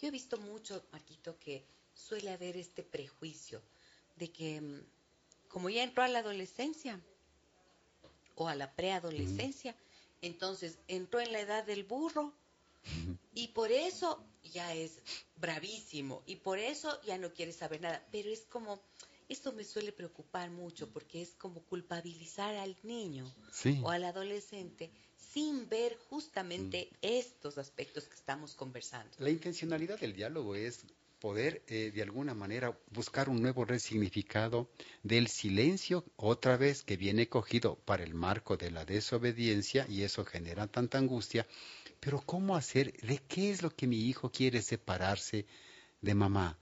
[0.00, 3.62] Yo he visto mucho, Marquito, que suele haber este prejuicio
[4.16, 4.80] de que mm,
[5.48, 7.00] como ya entró a la adolescencia
[8.34, 9.74] o a la preadolescencia,
[10.20, 12.34] entonces entró en la edad del burro
[13.34, 14.98] y por eso ya es
[15.36, 18.80] bravísimo y por eso ya no quiere saber nada, pero es como
[19.28, 23.32] esto me suele preocupar mucho porque es como culpabilizar al niño
[23.82, 26.96] o al adolescente sin ver justamente mm.
[27.02, 29.10] estos aspectos que estamos conversando.
[29.18, 30.84] La intencionalidad del diálogo es
[31.18, 34.68] poder eh, de alguna manera buscar un nuevo resignificado
[35.02, 40.24] del silencio, otra vez que viene cogido para el marco de la desobediencia y eso
[40.24, 41.46] genera tanta angustia,
[42.00, 42.92] pero ¿cómo hacer?
[43.00, 45.46] ¿De qué es lo que mi hijo quiere separarse
[46.00, 46.58] de mamá?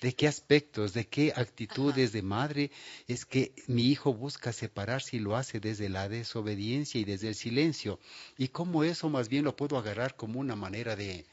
[0.00, 2.70] De qué aspectos, de qué actitudes de madre
[3.08, 7.34] es que mi hijo busca separarse y lo hace desde la desobediencia y desde el
[7.34, 7.98] silencio.
[8.36, 11.24] Y cómo eso más bien lo puedo agarrar como una manera de,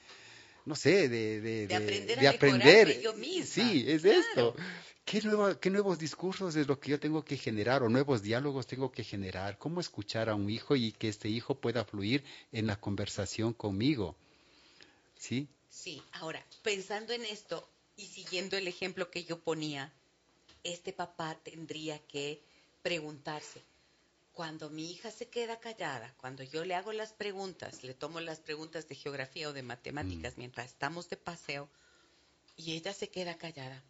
[0.66, 2.20] no sé, de, de, aprender.
[2.20, 3.02] De aprender.
[3.02, 3.46] Yo misma.
[3.46, 4.56] Sí, es esto.
[5.06, 5.22] ¿Qué,
[5.62, 9.04] ¿Qué nuevos discursos es lo que yo tengo que generar o nuevos diálogos tengo que
[9.04, 9.60] generar?
[9.60, 14.16] ¿Cómo escuchar a un hijo y que este hijo pueda fluir en la conversación conmigo?
[15.20, 15.48] ¿Sí?
[15.70, 19.92] Sí, ahora, pensando en esto, y siguiendo el ejemplo que yo ponía,
[20.64, 22.42] este papá tendría que
[22.82, 23.62] preguntarse,
[24.34, 28.40] cuando mi hija se queda callada, cuando yo le hago las preguntas, le tomo las
[28.40, 30.40] preguntas de geografía o de matemáticas mm.
[30.40, 31.70] mientras estamos de paseo,
[32.58, 33.82] y ella se queda callada,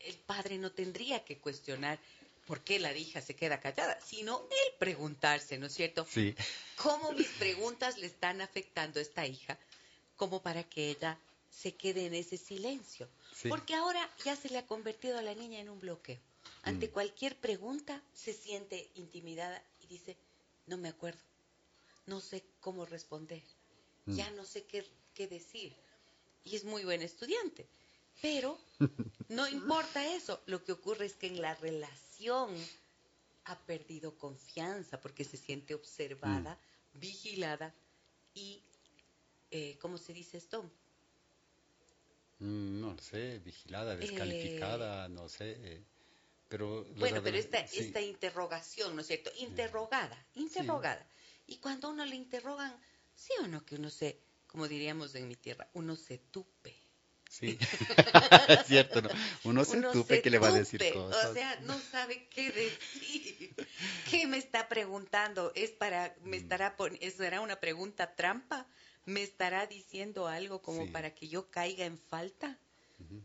[0.00, 1.98] el padre no tendría que cuestionar
[2.46, 6.06] por qué la hija se queda callada, sino él preguntarse, ¿no es cierto?
[6.10, 6.34] Sí.
[6.76, 9.58] ¿Cómo mis preguntas le están afectando a esta hija?
[10.16, 11.18] Como para que ella
[11.50, 13.08] se quede en ese silencio.
[13.48, 16.18] Porque ahora ya se le ha convertido a la niña en un bloqueo.
[16.62, 16.90] Ante mm.
[16.90, 20.16] cualquier pregunta se siente intimidada y dice,
[20.66, 21.20] no me acuerdo,
[22.06, 23.42] no sé cómo responder,
[24.06, 24.14] mm.
[24.14, 25.74] ya no sé qué, qué decir.
[26.44, 27.66] Y es muy buen estudiante.
[28.20, 28.58] Pero
[29.28, 32.54] no importa eso, lo que ocurre es que en la relación
[33.44, 36.58] ha perdido confianza porque se siente observada,
[36.94, 37.00] mm.
[37.00, 37.74] vigilada
[38.34, 38.62] y,
[39.50, 40.70] eh, ¿cómo se dice esto?
[42.40, 45.56] Mm, no sé, vigilada, descalificada, no sé.
[45.58, 45.84] Eh,
[46.48, 49.30] pero bueno, pero esta, esta interrogación, ¿no es cierto?
[49.38, 51.06] Interrogada, interrogada.
[51.46, 52.74] Y cuando uno le interrogan,
[53.14, 56.74] sí o no, que uno se, como diríamos en mi tierra, uno se tupe.
[57.28, 57.68] Sí, es
[58.66, 59.10] cierto, ¿no?
[59.44, 61.30] Uno se tupe que le va a decir cosas.
[61.30, 63.54] O sea, no sabe qué decir.
[64.10, 65.52] ¿Qué me está preguntando?
[65.54, 66.42] ¿Es para, me mm.
[66.42, 66.76] estará,
[67.16, 68.66] será una pregunta trampa?
[69.04, 72.58] Me estará diciendo algo como para que yo caiga en falta.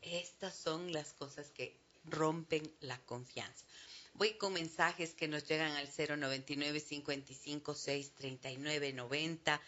[0.01, 3.65] Estas son las cosas que rompen la confianza.
[4.13, 9.61] Voy con mensajes que nos llegan al 099 55 6 39 90.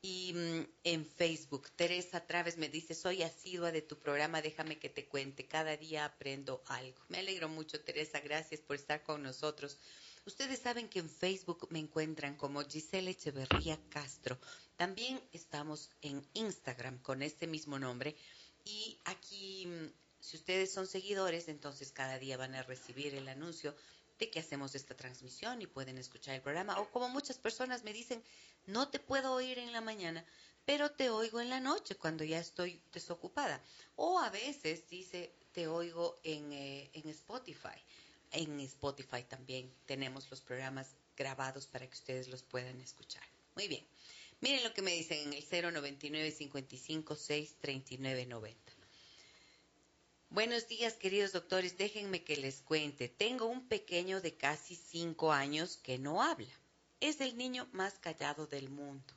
[0.00, 4.88] Y mm, en Facebook, Teresa Traves me dice, soy asidua de tu programa, déjame que
[4.88, 7.02] te cuente, cada día aprendo algo.
[7.08, 9.76] Me alegro mucho, Teresa, gracias por estar con nosotros.
[10.24, 14.38] Ustedes saben que en Facebook me encuentran como Giselle Echeverría Castro.
[14.78, 18.14] También estamos en Instagram con este mismo nombre.
[18.64, 23.74] Y aquí, mm, si ustedes son seguidores, entonces cada día van a recibir el anuncio
[24.20, 26.78] de que hacemos esta transmisión y pueden escuchar el programa.
[26.78, 28.22] O como muchas personas me dicen,
[28.66, 30.24] no te puedo oír en la mañana,
[30.64, 33.60] pero te oigo en la noche cuando ya estoy desocupada.
[33.96, 37.82] O a veces dice, te oigo en, eh, en Spotify.
[38.30, 43.24] En Spotify también tenemos los programas grabados para que ustedes los puedan escuchar.
[43.56, 43.84] Muy bien.
[44.40, 48.72] Miren lo que me dicen en el 099 55 6 39 90.
[50.30, 51.76] Buenos días, queridos doctores.
[51.76, 53.08] Déjenme que les cuente.
[53.08, 56.52] Tengo un pequeño de casi cinco años que no habla.
[57.00, 59.12] Es el niño más callado del mundo.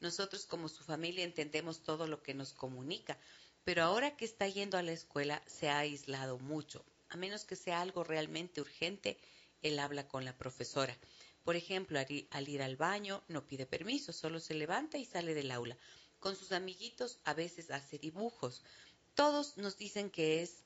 [0.00, 3.18] Nosotros como su familia entendemos todo lo que nos comunica,
[3.64, 6.86] pero ahora que está yendo a la escuela se ha aislado mucho.
[7.10, 9.18] A menos que sea algo realmente urgente,
[9.60, 10.96] él habla con la profesora.
[11.44, 11.98] Por ejemplo,
[12.30, 15.76] al ir al baño no pide permiso, solo se levanta y sale del aula.
[16.20, 18.62] Con sus amiguitos a veces hace dibujos.
[19.14, 20.64] Todos nos dicen que es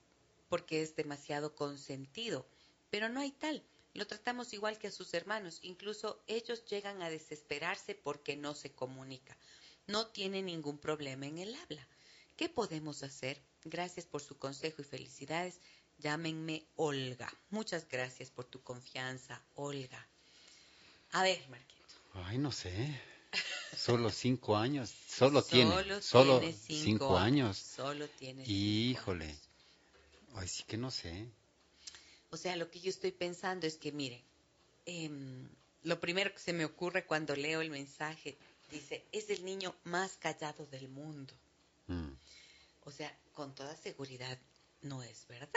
[0.48, 2.46] porque es demasiado consentido,
[2.90, 3.62] pero no hay tal.
[3.94, 8.72] Lo tratamos igual que a sus hermanos, incluso ellos llegan a desesperarse porque no se
[8.72, 9.36] comunica.
[9.86, 11.88] No tiene ningún problema en el habla.
[12.36, 13.42] ¿Qué podemos hacer?
[13.64, 15.60] Gracias por su consejo y felicidades.
[15.96, 17.32] Llámenme Olga.
[17.48, 20.06] Muchas gracias por tu confianza, Olga.
[21.12, 21.94] A ver, Marquito.
[22.14, 23.00] Ay, no sé.
[23.76, 24.92] Solo cinco años.
[25.08, 26.00] Solo, tiene.
[26.00, 27.56] Solo cinco, años.
[27.58, 28.44] Solo tiene.
[28.46, 29.34] Híjole.
[30.34, 31.28] Ay, sí que no sé.
[32.30, 34.22] O sea, lo que yo estoy pensando es que, mire,
[34.84, 35.48] em,
[35.82, 38.36] lo primero que se me ocurre cuando leo el mensaje
[38.70, 41.32] dice, es el niño más callado del mundo.
[41.86, 42.12] Mm.
[42.84, 44.38] O sea, con toda seguridad
[44.82, 45.48] no es verdad.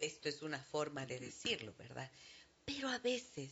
[0.00, 2.10] Esto es una forma de decirlo, ¿verdad?
[2.64, 3.50] Pero a veces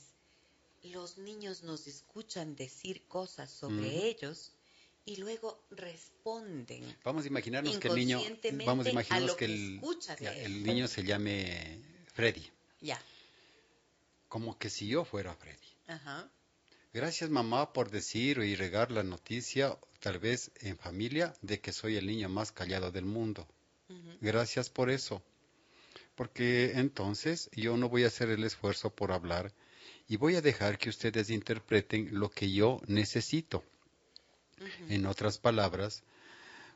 [0.83, 4.53] los niños nos escuchan decir cosas sobre ellos
[5.05, 6.97] y luego responden.
[7.05, 8.21] Vamos a imaginarnos que el niño,
[8.67, 11.81] vamos a imaginarnos que, el, niño se llame
[12.13, 12.51] Freddy.
[12.81, 13.01] Ya.
[14.29, 15.69] Como que si yo fuera Freddy.
[15.87, 16.29] Ajá.
[16.93, 21.97] Gracias mamá por decir y regar la noticia, tal vez en familia, de que soy
[21.97, 23.47] el niño más callado del mundo.
[24.21, 25.23] Gracias por eso.
[26.17, 29.53] Porque entonces yo no voy a hacer el esfuerzo por hablar
[30.09, 33.65] y voy a dejar que ustedes interpreten lo que yo necesito.
[34.89, 36.03] En otras palabras,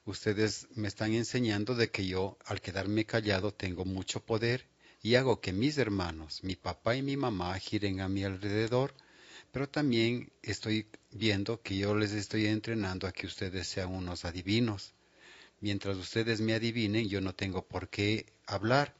[0.04, 4.66] ustedes me están enseñando de que yo, al quedarme callado, tengo mucho poder
[5.02, 8.94] y hago que mis hermanos, mi papá y mi mamá, giren a mi alrededor,
[9.52, 14.92] pero también estoy viendo que yo les estoy entrenando a que ustedes sean unos adivinos.
[15.60, 18.94] Mientras ustedes me adivinen, yo no tengo por qué hablar,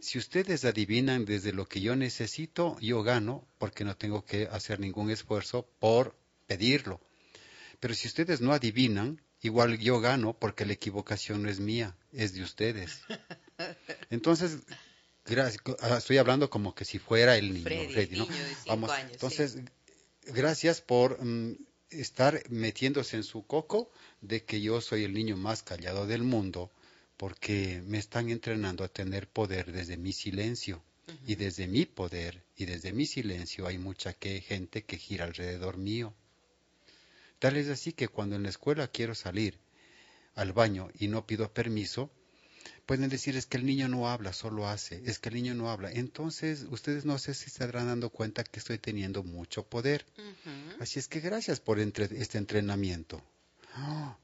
[0.00, 4.80] si ustedes adivinan desde lo que yo necesito, yo gano porque no tengo que hacer
[4.80, 7.00] ningún esfuerzo por pedirlo.
[7.80, 12.34] Pero si ustedes no adivinan, igual yo gano porque la equivocación no es mía, es
[12.34, 13.00] de ustedes.
[14.10, 14.58] Entonces,
[15.80, 18.28] ah, estoy hablando como que si fuera el niño, Freddy, ¿no?
[18.66, 19.58] Vamos, entonces,
[20.26, 21.56] gracias por mm,
[21.90, 26.70] estar metiéndose en su coco de que yo soy el niño más callado del mundo
[27.16, 30.82] porque me están entrenando a tener poder desde mi silencio.
[31.24, 35.76] Y desde mi poder y desde mi silencio hay mucha que, gente que gira alrededor
[35.76, 36.12] mío.
[37.38, 39.56] Tal es así que cuando en la escuela quiero salir
[40.34, 42.10] al baño y no pido permiso,
[42.86, 45.70] pueden decir es que el niño no habla, solo hace, es que el niño no
[45.70, 45.92] habla.
[45.92, 50.04] Entonces, ustedes no sé si se estarán dando cuenta que estoy teniendo mucho poder.
[50.80, 53.22] Así es que gracias por este entrenamiento.
[53.74, 54.18] ¡Ah!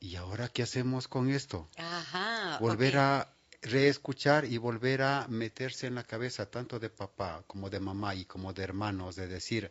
[0.00, 1.68] ¿Y ahora qué hacemos con esto?
[1.76, 7.68] Ajá, volver a reescuchar y volver a meterse en la cabeza tanto de papá como
[7.68, 9.70] de mamá y como de hermanos de decir,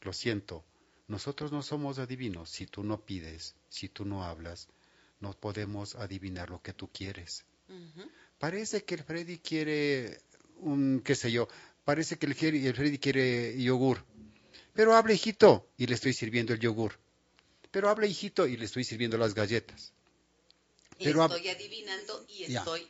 [0.00, 0.64] lo siento,
[1.06, 2.50] nosotros no somos adivinos.
[2.50, 4.68] Si tú no pides, si tú no hablas,
[5.20, 7.44] no podemos adivinar lo que tú quieres.
[8.38, 10.20] Parece que el Freddy quiere
[10.56, 11.48] un, qué sé yo,
[11.84, 14.04] parece que el, el Freddy quiere yogur,
[14.74, 16.98] pero hable hijito y le estoy sirviendo el yogur
[17.70, 19.92] pero habla hijito y le estoy sirviendo las galletas.
[20.98, 22.86] Pero estoy adivinando y estoy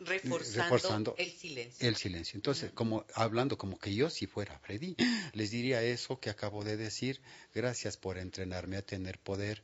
[0.00, 1.88] reforzando, el silencio.
[1.88, 2.36] El silencio.
[2.36, 4.96] Entonces, como hablando como que yo si fuera Freddy,
[5.32, 7.20] les diría eso que acabo de decir.
[7.54, 9.62] Gracias por entrenarme a tener poder.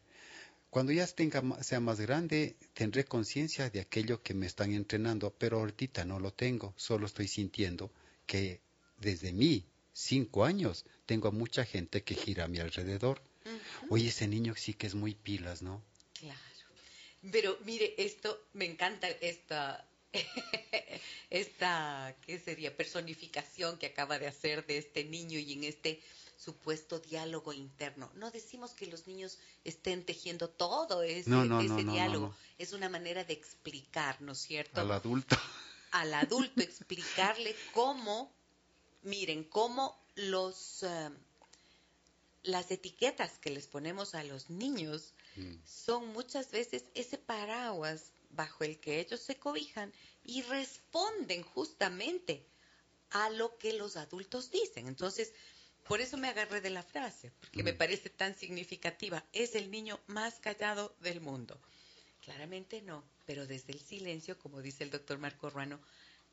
[0.71, 5.61] Cuando ya tenga, sea más grande, tendré conciencia de aquello que me están entrenando, pero
[5.61, 6.75] ahorita no lo tengo.
[6.77, 7.93] Solo estoy sintiendo
[8.27, 8.61] que
[8.99, 13.23] desde mí, cinco años, tengo a mucha gente que gira a mi alrededor
[13.91, 15.83] Oye, ese niño sí que es muy pilas, ¿no?
[16.15, 16.41] Claro.
[17.31, 19.87] Pero mire, esto, me encanta esta,
[21.31, 22.77] esta, ¿qué sería?
[22.77, 26.03] Personificación que acaba de hacer de este niño y en este
[26.37, 28.11] supuesto diálogo interno.
[28.15, 32.35] No decimos que los niños estén tejiendo todo ese, ese diálogo.
[32.59, 34.81] Es una manera de explicar, ¿no es cierto?
[34.81, 35.37] Al adulto.
[35.93, 38.35] Al adulto explicarle cómo,
[39.03, 41.11] miren, cómo los, eh,
[42.45, 45.55] las etiquetas que les ponemos a los niños mm.
[45.65, 49.93] son muchas veces ese paraguas bajo el que ellos se cobijan
[50.25, 52.47] y responden justamente
[53.11, 54.89] a lo que los adultos dicen.
[54.89, 55.33] Entonces,
[55.87, 57.79] por eso me agarré de la frase, porque me mm.
[57.79, 59.25] parece tan significativa.
[59.33, 61.59] Es el niño más callado del mundo.
[62.23, 65.81] Claramente no, pero desde el silencio, como dice el doctor Marco Ruano,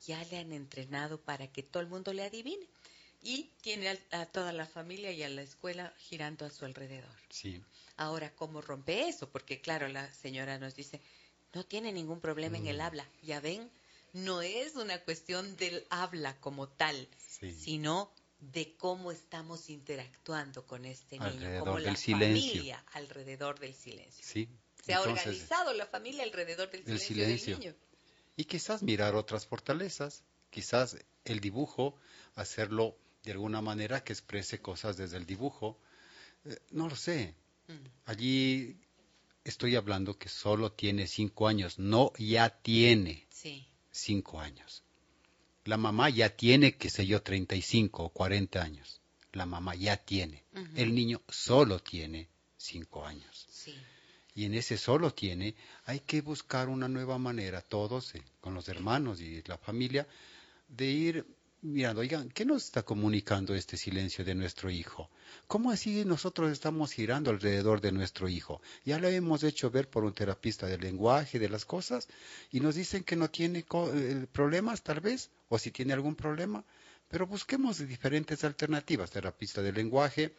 [0.05, 2.67] ya le han entrenado para que todo el mundo le adivine.
[3.21, 7.15] Y tiene a, toda la familia y a la escuela girando a su alrededor.
[7.29, 7.61] Sí.
[7.97, 9.29] Ahora, ¿cómo rompe eso?
[9.29, 10.99] Porque claro, la señora nos dice,
[11.53, 12.81] no tiene ningún problema en el mm.
[12.81, 13.07] habla.
[13.21, 13.69] Ya ven,
[14.13, 17.07] no es una cuestión del habla como tal,
[17.57, 24.25] sino de cómo estamos interactuando con este niño, como la familia alrededor del silencio.
[24.25, 24.49] Sí.
[24.83, 27.75] Se ha organizado la familia alrededor del silencio, del niño.
[28.35, 31.95] Y quizás mirar otras fortalezas, quizás el dibujo,
[32.33, 35.77] hacerlo de alguna manera que exprese cosas desde el dibujo.
[36.45, 37.35] Eh, no lo sé.
[37.67, 37.73] Mm.
[38.05, 38.77] Allí
[39.43, 43.27] estoy hablando que solo tiene cinco años, no ya tiene
[43.91, 44.83] cinco años.
[45.65, 48.99] La mamá ya tiene, qué sé yo, 35 o 40 años.
[49.33, 50.43] La mamá ya tiene.
[50.75, 53.47] El niño solo tiene cinco años.
[54.33, 55.55] Y en ese solo tiene,
[55.85, 60.07] hay que buscar una nueva manera, todos, eh, con los hermanos y la familia,
[60.69, 61.25] de ir
[61.61, 65.09] mirando, oigan, ¿qué nos está comunicando este silencio de nuestro hijo?
[65.47, 68.61] ¿Cómo así nosotros estamos girando alrededor de nuestro hijo?
[68.83, 72.07] Ya lo hemos hecho ver por un terapista del lenguaje, de las cosas,
[72.51, 76.65] y nos dicen que no tiene eh, problemas tal vez, o si tiene algún problema,
[77.07, 80.33] pero busquemos diferentes alternativas, terapista del lenguaje,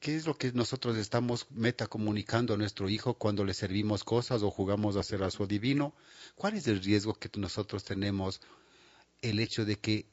[0.00, 4.50] ¿Qué es lo que nosotros estamos metacomunicando a nuestro hijo cuando le servimos cosas o
[4.50, 5.94] jugamos a hacer a su divino?
[6.36, 8.40] ¿Cuál es el riesgo que nosotros tenemos?
[9.20, 10.06] El hecho de que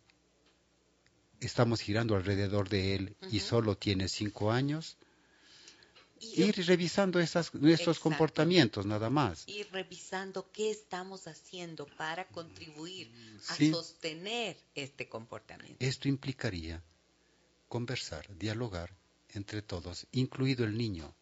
[1.40, 4.98] estamos girando alrededor de él y solo tiene cinco años.
[6.20, 9.48] ir revisando esas, nuestros comportamientos, nada más.
[9.48, 13.12] Ir revisando qué estamos haciendo para contribuir
[13.50, 15.78] a sostener este comportamiento.
[15.80, 16.84] Esto implicaría
[17.68, 18.96] conversar, dialogar
[19.30, 21.14] entre todos, incluido el niño.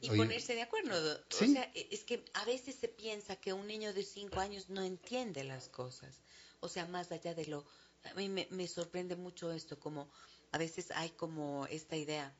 [0.00, 0.94] Y ponerse de acuerdo.
[1.30, 4.82] O sea, es que a veces se piensa que un niño de cinco años no
[4.82, 6.20] entiende las cosas.
[6.60, 7.64] O sea, más allá de lo
[8.04, 10.08] a mí me, sorprende mucho esto, como
[10.52, 12.34] a veces hay como esta idea,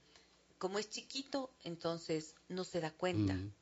[0.58, 3.34] como es chiquito, entonces no se da cuenta.
[3.34, 3.52] Mm.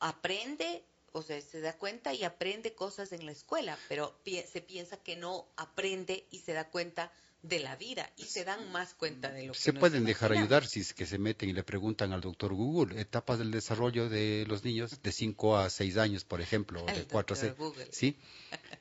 [0.00, 4.96] Aprende, o sea, se da cuenta y aprende cosas en la escuela, pero se piensa
[4.96, 7.12] que no aprende y se da cuenta
[7.42, 10.66] de la vida y se dan más cuenta de lo que se pueden dejar ayudar
[10.66, 14.44] si es que se meten y le preguntan al doctor Google etapas del desarrollo de
[14.46, 17.52] los niños de 5 a 6 años por ejemplo o de 4 a 6
[17.90, 18.16] sí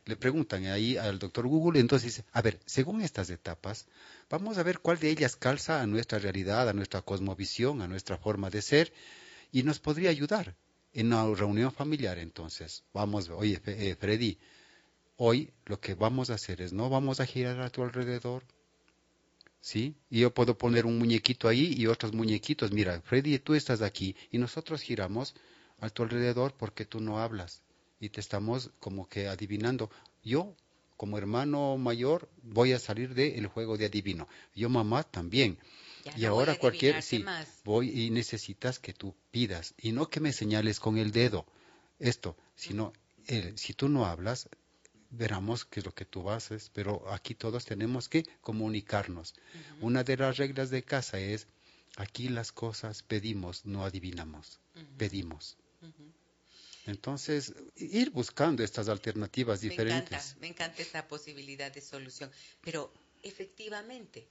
[0.05, 3.87] le preguntan ahí al doctor Google entonces dice a ver según estas etapas
[4.29, 8.17] vamos a ver cuál de ellas calza a nuestra realidad a nuestra cosmovisión a nuestra
[8.17, 8.91] forma de ser
[9.51, 10.55] y nos podría ayudar
[10.93, 12.83] en una reunión familiar entonces.
[12.93, 14.37] Vamos oye eh, Freddy
[15.21, 18.45] Hoy lo que vamos a hacer es no vamos a girar a tu alrededor.
[19.59, 19.93] ¿Sí?
[20.09, 22.71] Y yo puedo poner un muñequito ahí y otros muñequitos.
[22.71, 25.35] Mira, Freddy, tú estás aquí y nosotros giramos
[25.81, 27.61] a tu alrededor porque tú no hablas
[27.99, 29.91] y te estamos como que adivinando.
[30.23, 30.55] Yo,
[30.95, 34.29] como hermano mayor, voy a salir del juego de adivino.
[34.55, 35.59] Yo, mamá, también.
[36.15, 37.25] y ahora cualquier, sí,
[37.65, 41.45] voy y necesitas que tú pidas y no que me señales con el dedo
[41.99, 42.93] esto, sino
[43.27, 44.47] el, si tú no hablas,
[45.09, 49.33] veramos qué es lo que tú haces, pero aquí todos tenemos que comunicarnos.
[49.81, 51.47] Una de las reglas de casa es,
[51.97, 54.59] aquí las cosas pedimos, no adivinamos,
[54.97, 55.57] pedimos.
[56.85, 60.09] Entonces, ir buscando estas alternativas diferentes.
[60.11, 62.31] Me encanta, me encanta esta posibilidad de solución,
[62.61, 62.91] pero
[63.21, 64.27] efectivamente,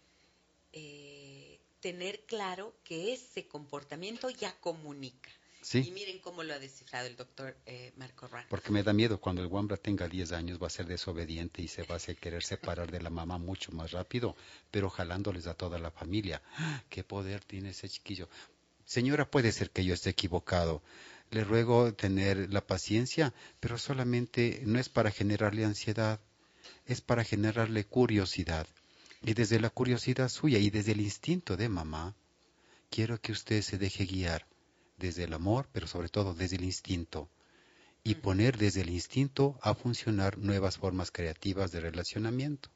[0.72, 5.31] eh, tener claro que ese comportamiento ya comunica.
[5.74, 8.46] Y miren cómo lo ha descifrado el doctor eh, Marco Rán.
[8.48, 11.68] Porque me da miedo cuando el Wambra tenga 10 años va a ser desobediente y
[11.68, 14.36] se va a querer separar de la mamá mucho más rápido,
[14.70, 16.40] pero jalándoles a toda la familia.
[16.56, 16.82] ¡Ah!
[16.88, 18.28] ¿Qué poder tiene ese chiquillo?
[18.84, 20.80] Señora, puede ser que yo esté equivocado.
[21.30, 26.20] Le ruego tener la paciencia, pero solamente no es para generarle ansiedad,
[26.86, 28.66] es para generarle curiosidad.
[29.22, 32.14] Y desde la curiosidad suya y desde el instinto de mamá,
[32.88, 34.46] quiero que usted se deje guiar
[34.99, 37.28] desde el amor, pero sobre todo desde el instinto,
[38.05, 42.70] y poner desde el instinto a funcionar nuevas formas creativas de relacionamiento.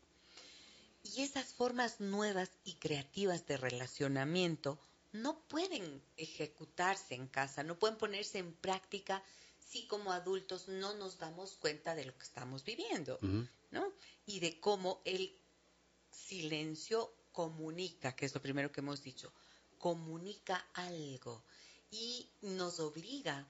[1.03, 4.79] Y esas formas nuevas y creativas de relacionamiento
[5.13, 9.23] no pueden ejecutarse en casa, no pueden ponerse en práctica
[9.59, 13.19] si como adultos no nos damos cuenta de lo que estamos viviendo,
[13.71, 13.93] ¿no?
[14.27, 15.35] Y de cómo el
[16.11, 19.33] silencio comunica, que es lo primero que hemos dicho,
[19.79, 21.43] comunica algo
[21.93, 23.47] y nos obliga,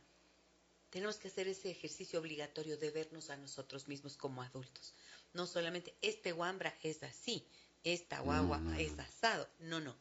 [0.91, 4.93] tenemos que hacer ese ejercicio obligatorio de vernos a nosotros mismos como adultos.
[5.33, 7.47] No solamente este guambra es así,
[7.85, 9.97] esta guagua es asado, no, no.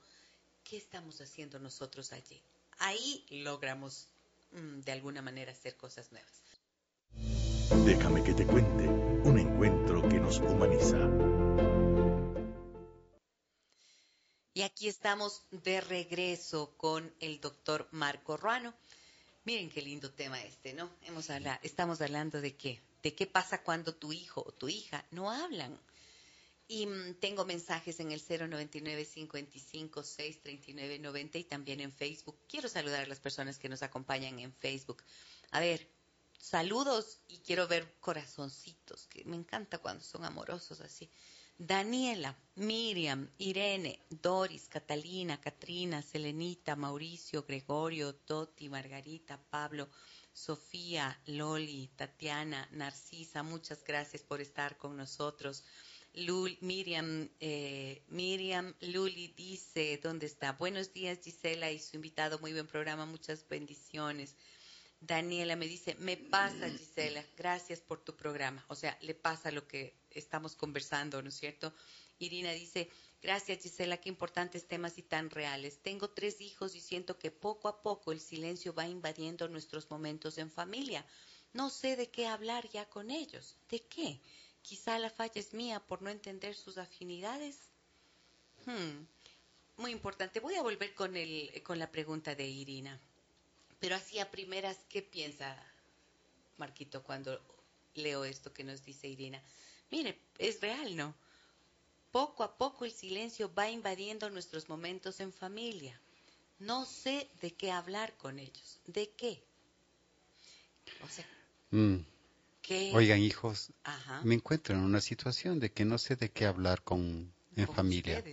[0.65, 2.43] ¿Qué estamos haciendo nosotros allí?
[2.79, 4.09] Ahí logramos
[4.51, 6.43] Mm, de alguna manera hacer cosas nuevas.
[7.85, 11.07] Déjame que te cuente un encuentro que nos humaniza.
[14.61, 18.75] Y aquí estamos de regreso con el doctor Marco Ruano.
[19.43, 20.87] Miren qué lindo tema este, ¿no?
[21.01, 21.29] Hemos
[21.63, 25.75] estamos hablando de qué, de qué pasa cuando tu hijo o tu hija no hablan.
[26.67, 32.37] Y mm, tengo mensajes en el 099 55 639 90 y también en Facebook.
[32.47, 35.01] Quiero saludar a las personas que nos acompañan en Facebook.
[35.49, 35.89] A ver,
[36.37, 41.09] saludos y quiero ver corazoncitos, que me encanta cuando son amorosos así.
[41.63, 49.87] Daniela, Miriam, Irene, Doris, Catalina, Katrina, Selenita, Mauricio, Gregorio, Toti, Margarita, Pablo,
[50.33, 55.63] Sofía, Loli, Tatiana, Narcisa, muchas gracias por estar con nosotros.
[56.61, 60.53] Miriam, eh, Miriam Luli dice, ¿dónde está?
[60.53, 64.35] Buenos días Gisela y su invitado, muy buen programa, muchas bendiciones.
[65.01, 68.63] Daniela me dice, me pasa Gisela, gracias por tu programa.
[68.67, 71.73] O sea, le pasa lo que estamos conversando, ¿no es cierto?
[72.19, 72.87] Irina dice,
[73.19, 75.79] gracias Gisela, qué importantes temas y tan reales.
[75.81, 80.37] Tengo tres hijos y siento que poco a poco el silencio va invadiendo nuestros momentos
[80.37, 81.03] en familia.
[81.51, 83.55] No sé de qué hablar ya con ellos.
[83.71, 84.21] ¿De qué?
[84.61, 87.57] Quizá la falla es mía por no entender sus afinidades.
[88.67, 89.07] Hmm,
[89.77, 90.39] muy importante.
[90.39, 93.01] Voy a volver con, el, con la pregunta de Irina.
[93.81, 95.57] Pero así a primeras, ¿qué piensa
[96.57, 97.41] Marquito cuando
[97.95, 99.41] leo esto que nos dice Irina?
[99.89, 101.15] Mire, es real, ¿no?
[102.11, 105.99] Poco a poco el silencio va invadiendo nuestros momentos en familia.
[106.59, 108.79] No sé de qué hablar con ellos.
[108.85, 109.43] ¿De qué?
[111.03, 111.27] O sea,
[111.71, 112.05] mm.
[112.93, 113.71] Oigan, hijos,
[114.23, 118.23] me encuentro en una situación de que no sé de qué hablar con en familia.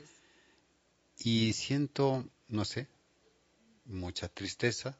[1.16, 2.86] Y siento, no sé,
[3.86, 4.98] mucha tristeza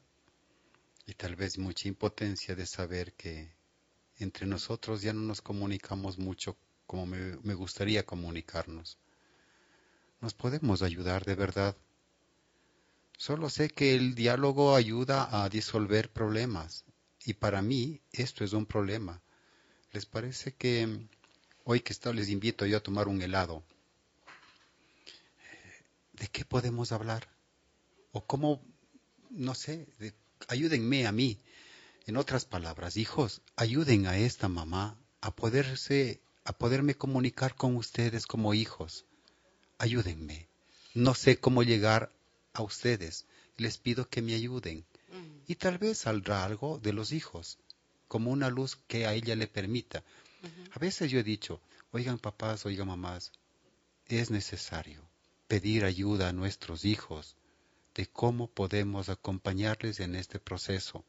[1.09, 3.51] y tal vez mucha impotencia de saber que
[4.19, 8.99] entre nosotros ya no nos comunicamos mucho como me, gustaría comunicarnos.
[10.21, 11.75] Nos podemos ayudar de verdad.
[13.17, 16.85] Solo sé que el diálogo ayuda a disolver problemas
[17.25, 19.23] y para mí esto es un problema.
[19.93, 21.09] ¿Les parece que
[21.65, 23.65] hoy que está, les invito yo a tomar un helado?
[26.13, 27.31] ¿De qué podemos hablar?
[28.13, 28.61] O cómo,
[29.31, 29.87] no sé,
[30.47, 31.39] ayúdenme a mí.
[32.07, 38.27] En otras palabras, hijos, ayuden a esta mamá a poderse, a poderme comunicar con ustedes
[38.27, 39.05] como hijos.
[39.79, 40.49] Ayúdenme.
[40.95, 42.13] No sé cómo llegar
[42.53, 43.27] a ustedes.
[43.57, 44.87] Les pido que me ayuden.
[45.13, 45.43] Mm.
[45.47, 47.59] Y tal vez saldrá algo de los hijos
[48.09, 50.03] como una luz que a ella le permita.
[50.73, 51.61] A veces yo he dicho,
[51.93, 53.33] oigan papás, oigan mamás,
[54.07, 55.03] es necesario
[55.47, 57.37] pedir ayuda a nuestros hijos
[57.99, 61.05] de cómo podemos acompañarles en este proceso.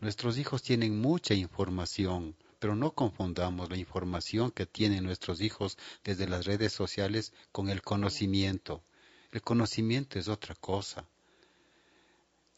[0.00, 6.26] Nuestros hijos tienen mucha información, pero no confundamos la información que tienen nuestros hijos desde
[6.26, 8.82] las redes sociales con el conocimiento.
[9.30, 11.06] El conocimiento es otra cosa.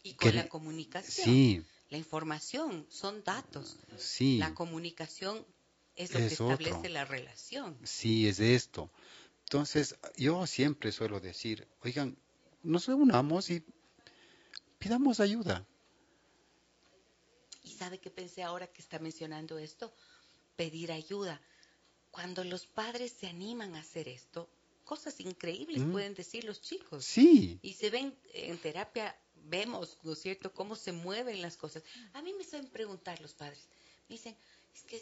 [0.04, 1.24] Y con la comunicación.
[1.24, 3.76] Sí, la información son datos.
[3.96, 4.38] Sí.
[4.38, 5.44] La comunicación
[5.96, 7.76] es lo que establece la relación.
[7.82, 8.88] Sí, es esto.
[9.46, 12.16] Entonces, yo siempre suelo decir, oigan,
[12.62, 13.64] nos reunamos y
[14.78, 15.66] pidamos ayuda.
[17.62, 19.92] ¿Y sabe qué pensé ahora que está mencionando esto?
[20.56, 21.40] Pedir ayuda.
[22.10, 24.48] Cuando los padres se animan a hacer esto,
[24.84, 27.04] cosas increíbles pueden decir los chicos.
[27.04, 27.58] Sí.
[27.62, 31.82] Y se ven en terapia vemos, ¿no es cierto?, cómo se mueven las cosas.
[32.14, 33.68] A mí me saben preguntar los padres.
[34.08, 34.36] Me dicen,
[34.74, 35.00] es que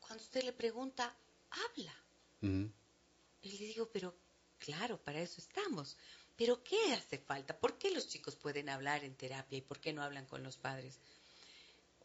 [0.00, 1.14] cuando usted le pregunta,
[1.50, 1.94] habla.
[2.40, 4.14] Y le digo, pero
[4.58, 5.96] claro, para eso estamos.
[6.36, 7.58] Pero ¿qué hace falta?
[7.58, 10.56] ¿Por qué los chicos pueden hablar en terapia y por qué no hablan con los
[10.56, 10.98] padres?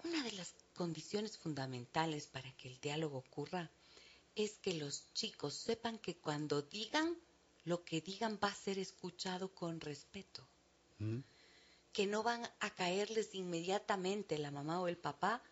[0.03, 3.69] Una de las condiciones fundamentales para que el diálogo ocurra
[4.35, 7.17] es que los chicos sepan que cuando digan,
[7.65, 10.47] lo que digan va a ser escuchado con respeto.
[11.93, 15.43] que no van a caerles inmediatamente la mamá o el papá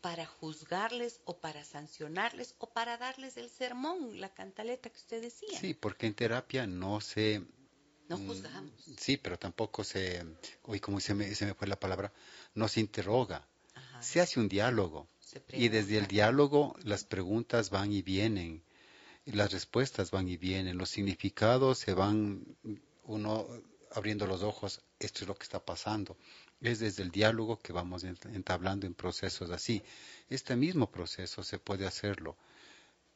[0.00, 5.58] para juzgarles o para sancionarles o para darles el sermón, la cantaleta que usted decía.
[5.58, 7.42] Sí, porque en terapia no se...
[8.12, 8.72] No mm, juzgamos.
[8.98, 10.22] Sí, pero tampoco se...
[10.64, 12.12] Hoy como se me, se me fue la palabra,
[12.54, 13.46] no se interroga.
[14.00, 15.08] Se hace un diálogo.
[15.48, 18.62] Y desde el diálogo las preguntas van y vienen,
[19.24, 22.44] las respuestas van y vienen, los significados se van
[23.04, 23.46] uno
[23.92, 26.18] abriendo los ojos, esto es lo que está pasando.
[26.60, 29.82] Es desde el diálogo que vamos entablando en procesos así.
[30.28, 32.36] Este mismo proceso se puede hacerlo.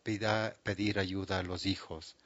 [0.03, 2.16] pedir ayuda a los hijos.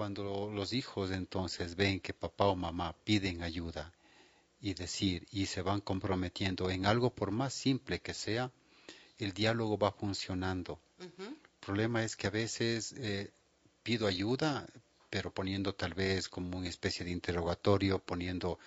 [0.00, 3.92] Cuando los hijos entonces ven que papá o mamá piden ayuda
[4.58, 8.50] y decir y se van comprometiendo en algo por más simple que sea,
[9.18, 10.80] el diálogo va funcionando.
[10.98, 13.30] El problema es que a veces eh,
[13.82, 14.66] pido ayuda,
[15.10, 18.58] pero poniendo tal vez como una especie de interrogatorio, poniendo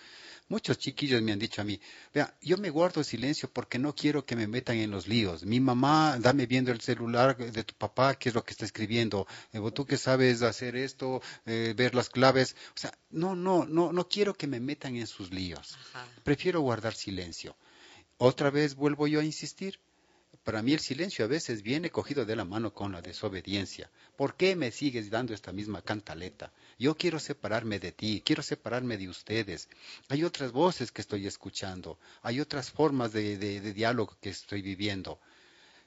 [0.50, 1.80] Muchos chiquillos me han dicho a mí,
[2.14, 5.46] vea, yo me guardo silencio porque no quiero que me metan en los líos.
[5.46, 9.26] Mi mamá, dame viendo el celular de tu papá, qué es lo que está escribiendo.
[9.54, 12.56] Eh, tú que sabes hacer esto, eh, ver las claves.
[12.76, 15.78] O sea, no, no, no, no quiero que me metan en sus líos.
[16.24, 17.56] Prefiero guardar silencio.
[18.18, 19.80] Otra vez vuelvo yo a insistir.
[20.44, 23.90] Para mí el silencio a veces viene cogido de la mano con la desobediencia.
[24.18, 26.52] ¿Por qué me sigues dando esta misma cantaleta?
[26.78, 29.70] Yo quiero separarme de ti, quiero separarme de ustedes.
[30.10, 35.22] Hay otras voces que estoy escuchando, hay otras formas de, de diálogo que estoy viviendo.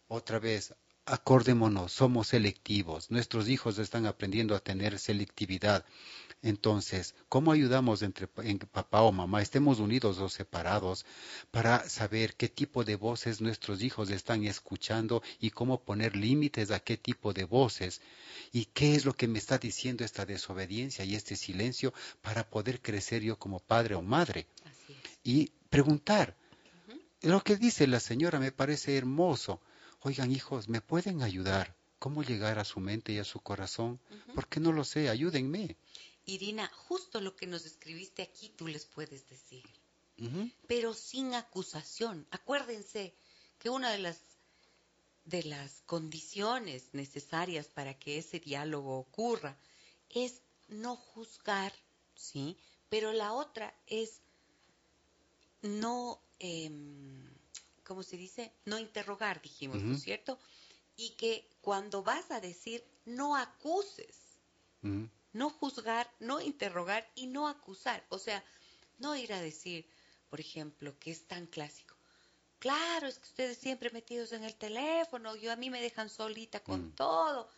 [0.09, 3.11] Otra vez, acordémonos, somos selectivos.
[3.11, 5.85] Nuestros hijos están aprendiendo a tener selectividad.
[6.47, 11.05] Entonces, ¿cómo ayudamos entre papá o mamá, estemos unidos o separados,
[11.51, 16.79] para saber qué tipo de voces nuestros hijos están escuchando y cómo poner límites a
[16.79, 18.01] qué tipo de voces?
[18.53, 21.93] ¿Y qué es lo que me está diciendo esta desobediencia y este silencio
[22.23, 24.47] para poder crecer yo como padre o madre?
[25.25, 26.37] Y preguntar.
[27.23, 29.61] Lo que dice la señora me parece hermoso.
[30.03, 31.75] Oigan, hijos, ¿me pueden ayudar?
[31.99, 33.99] ¿Cómo llegar a su mente y a su corazón?
[34.33, 35.77] Porque no lo sé, ayúdenme.
[36.27, 39.65] Irina, justo lo que nos escribiste aquí tú les puedes decir,
[40.67, 42.27] pero sin acusación.
[42.31, 43.15] Acuérdense
[43.59, 44.21] que una de las
[45.25, 49.57] de las condiciones necesarias para que ese diálogo ocurra
[50.09, 51.73] es no juzgar,
[52.15, 52.57] ¿sí?
[52.89, 54.21] Pero la otra es
[55.63, 57.29] no, em,
[57.85, 58.53] ¿cómo se dice?
[58.65, 60.39] No interrogar, dijimos, ¿no es cierto?
[60.97, 64.17] Y que cuando vas a decir, no acuses
[65.37, 68.05] no juzgar, no interrogar y no acusar.
[68.09, 68.43] O sea,
[68.99, 69.87] no ir a decir,
[70.29, 71.95] por ejemplo, que es tan clásico.
[72.59, 76.61] Claro, es que ustedes siempre metidos en el teléfono, yo a mí me dejan solita
[76.61, 76.93] con mm.
[76.93, 77.49] todo.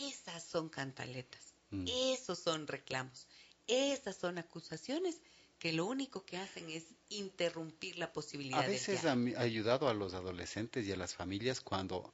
[0.00, 1.86] Esas son cantaletas, mm.
[2.12, 3.28] esos son reclamos,
[3.66, 5.20] esas son acusaciones
[5.58, 8.64] que lo único que hacen es interrumpir la posibilidad.
[8.64, 12.12] A veces ha ayudado a los adolescentes y a las familias cuando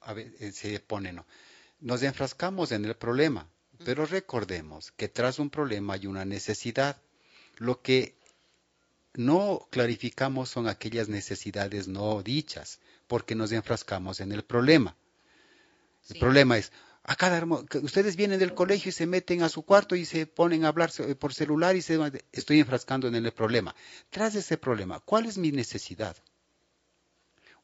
[0.52, 1.24] se ponen,
[1.80, 3.48] nos enfrascamos en el problema,
[3.84, 6.96] pero recordemos que tras un problema hay una necesidad.
[7.56, 8.14] Lo que
[9.14, 14.96] no clarificamos son aquellas necesidades no dichas, porque nos enfrascamos en el problema.
[16.08, 16.72] El problema es,
[17.04, 17.44] a cada
[17.82, 20.90] ustedes vienen del colegio y se meten a su cuarto y se ponen a hablar
[21.18, 21.98] por celular y se
[22.32, 23.74] estoy enfrascando en el problema.
[24.10, 26.16] Tras ese problema, ¿cuál es mi necesidad?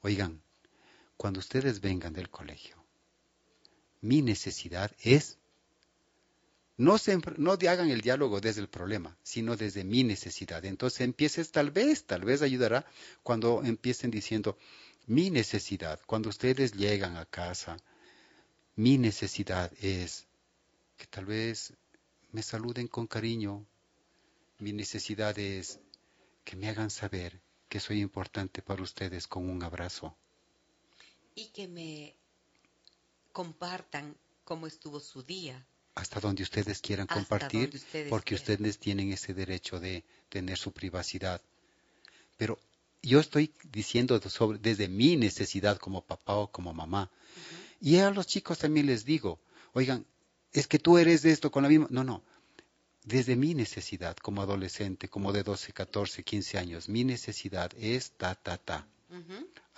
[0.03, 0.43] Oigan,
[1.17, 2.77] cuando ustedes vengan del colegio,
[4.01, 5.38] mi necesidad es
[6.79, 10.65] no, se, no hagan el diálogo desde el problema, sino desde mi necesidad.
[10.65, 12.87] Entonces empieces tal vez, tal vez ayudará
[13.25, 14.57] cuando empiecen diciendo
[15.07, 16.01] mi necesidad.
[16.07, 17.77] Cuando ustedes llegan a casa,
[18.77, 20.29] mi necesidad es
[20.97, 21.73] que tal vez
[22.31, 23.67] me saluden con cariño.
[24.59, 25.81] Mi necesidad es
[26.45, 30.17] que me hagan saber que soy importante para ustedes con un abrazo.
[31.35, 32.15] Y que me
[33.33, 35.67] compartan cómo estuvo su día
[35.99, 41.41] hasta donde ustedes quieran compartir, porque ustedes tienen ese derecho de tener su privacidad.
[42.37, 42.57] Pero
[43.03, 47.11] yo estoy diciendo sobre, desde mi necesidad como papá o como mamá.
[47.81, 49.41] Y a los chicos también les digo,
[49.73, 50.07] oigan,
[50.53, 51.89] es que tú eres de esto con la misma...
[51.91, 52.23] No, no.
[53.05, 58.37] Desde mi necesidad como adolescente, como de 12, 14, 15 años, mi necesidad es ta,
[58.37, 58.87] ta, ta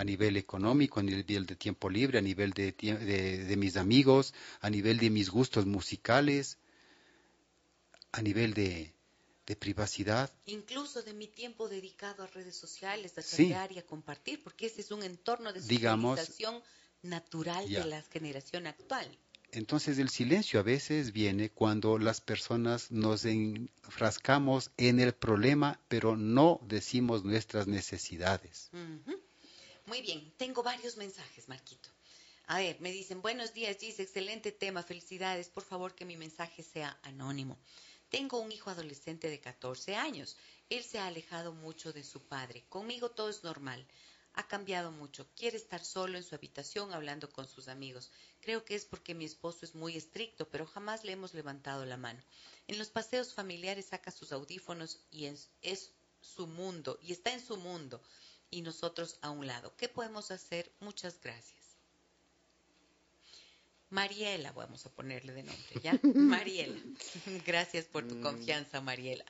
[0.01, 4.33] a nivel económico, a nivel de tiempo libre, a nivel de, de, mis amigos,
[4.63, 6.57] a nivel de mis gustos musicales,
[8.11, 8.95] a nivel de,
[9.59, 10.33] privacidad.
[10.47, 14.81] Incluso de mi tiempo dedicado a redes sociales, a cambiar y a compartir, porque ese
[14.81, 16.63] es un entorno de socialización
[17.03, 19.07] natural de la generación actual.
[19.53, 26.17] Entonces el silencio a veces viene cuando las personas nos enfrascamos en el problema, pero
[26.17, 28.71] no decimos nuestras necesidades.
[29.87, 31.89] Muy bien, tengo varios mensajes, Marquito.
[32.47, 36.63] A ver, me dicen, buenos días, Gis, excelente tema, felicidades, por favor que mi mensaje
[36.63, 37.59] sea anónimo.
[38.09, 40.37] Tengo un hijo adolescente de 14 años.
[40.69, 42.65] Él se ha alejado mucho de su padre.
[42.69, 43.87] Conmigo todo es normal
[44.35, 45.29] ha cambiado mucho.
[45.37, 48.11] Quiere estar solo en su habitación hablando con sus amigos.
[48.41, 51.97] Creo que es porque mi esposo es muy estricto, pero jamás le hemos levantado la
[51.97, 52.23] mano.
[52.69, 57.45] En los paseos familiares saca sus audífonos y es, es su mundo, y está en
[57.45, 58.03] su mundo,
[58.51, 59.75] y nosotros a un lado.
[59.77, 60.73] ¿Qué podemos hacer?
[60.81, 61.61] Muchas gracias.
[63.91, 65.99] Mariela, vamos a ponerle de nombre, ¿ya?
[66.15, 66.81] Mariela.
[67.45, 68.23] Gracias por tu mm.
[68.23, 69.25] confianza, Mariela.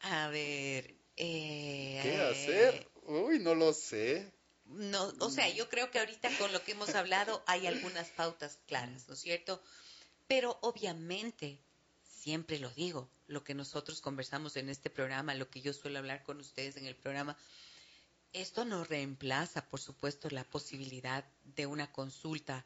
[0.00, 0.94] A ver.
[1.16, 2.88] Eh, ¿Qué hacer?
[3.04, 4.32] Uy, no lo sé.
[4.66, 8.58] No, o sea, yo creo que ahorita con lo que hemos hablado hay algunas pautas
[8.66, 9.62] claras, ¿no es cierto?
[10.26, 11.60] Pero obviamente,
[12.02, 16.22] siempre lo digo, lo que nosotros conversamos en este programa, lo que yo suelo hablar
[16.22, 17.36] con ustedes en el programa,
[18.34, 22.64] esto no reemplaza, por supuesto, la posibilidad de una consulta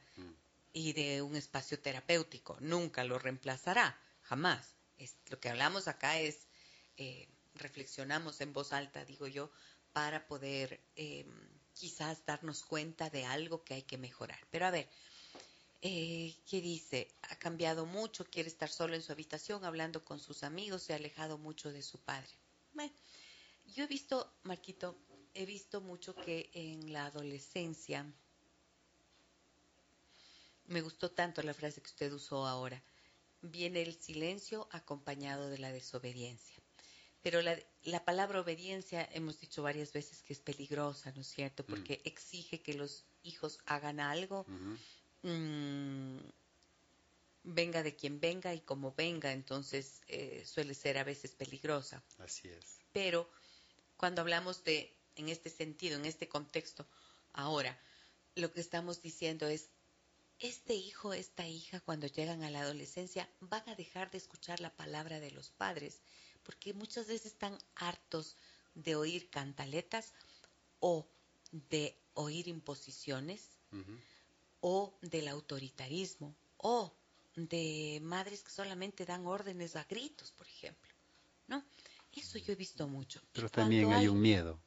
[0.72, 2.56] y de un espacio terapéutico.
[2.60, 4.74] Nunca lo reemplazará, jamás.
[5.28, 6.48] lo que hablamos acá es,
[6.96, 9.50] eh, reflexionamos en voz alta, digo yo,
[9.92, 11.30] para poder em,
[11.74, 14.40] quizás darnos cuenta de algo que hay que mejorar.
[14.50, 14.88] Pero a ver,
[15.82, 17.08] eh, ¿qué dice?
[17.30, 20.96] Ha cambiado mucho, quiere estar solo en su habitación hablando con sus amigos, se ha
[20.96, 22.30] alejado mucho de su padre.
[22.72, 22.92] Bueno,
[23.66, 24.96] yo he visto, Marquito,
[25.38, 28.04] he visto mucho que en la adolescencia,
[30.66, 32.82] me gustó tanto la frase que usted usó ahora,
[33.40, 36.60] viene el silencio acompañado de la desobediencia.
[37.22, 41.62] Pero la, la, palabra obediencia hemos dicho varias veces que es peligrosa, ¿no es cierto?
[41.62, 41.66] Mm.
[41.66, 44.44] Porque exige que los hijos hagan algo,
[45.22, 46.18] mm,
[47.44, 52.02] venga de quien venga y como venga, entonces eh, suele ser a veces peligrosa.
[52.18, 52.80] Así es.
[52.92, 53.30] Pero
[53.96, 56.86] cuando hablamos de, en este sentido, en este contexto,
[57.32, 57.78] ahora,
[58.34, 59.68] lo que estamos diciendo es,
[60.38, 64.74] este hijo, esta hija, cuando llegan a la adolescencia, van a dejar de escuchar la
[64.76, 66.00] palabra de los padres
[66.48, 68.34] porque muchas veces están hartos
[68.74, 70.14] de oír cantaletas
[70.80, 71.06] o
[71.50, 73.50] de oír imposiciones
[74.60, 76.94] o del autoritarismo o
[77.36, 80.90] de madres que solamente dan órdenes a gritos, por ejemplo.
[81.48, 81.62] ¿No?
[82.16, 83.20] Eso yo he visto mucho.
[83.34, 84.58] Pero también hay, un miedo.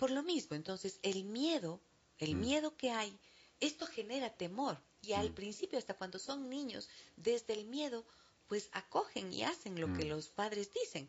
[0.00, 1.78] Por lo mismo, entonces el miedo,
[2.16, 2.40] el mm.
[2.40, 3.14] miedo que hay,
[3.60, 4.80] esto genera temor.
[5.02, 5.34] Y al mm.
[5.34, 8.06] principio, hasta cuando son niños, desde el miedo
[8.46, 10.08] pues acogen y hacen lo que mm.
[10.08, 11.06] los padres dicen,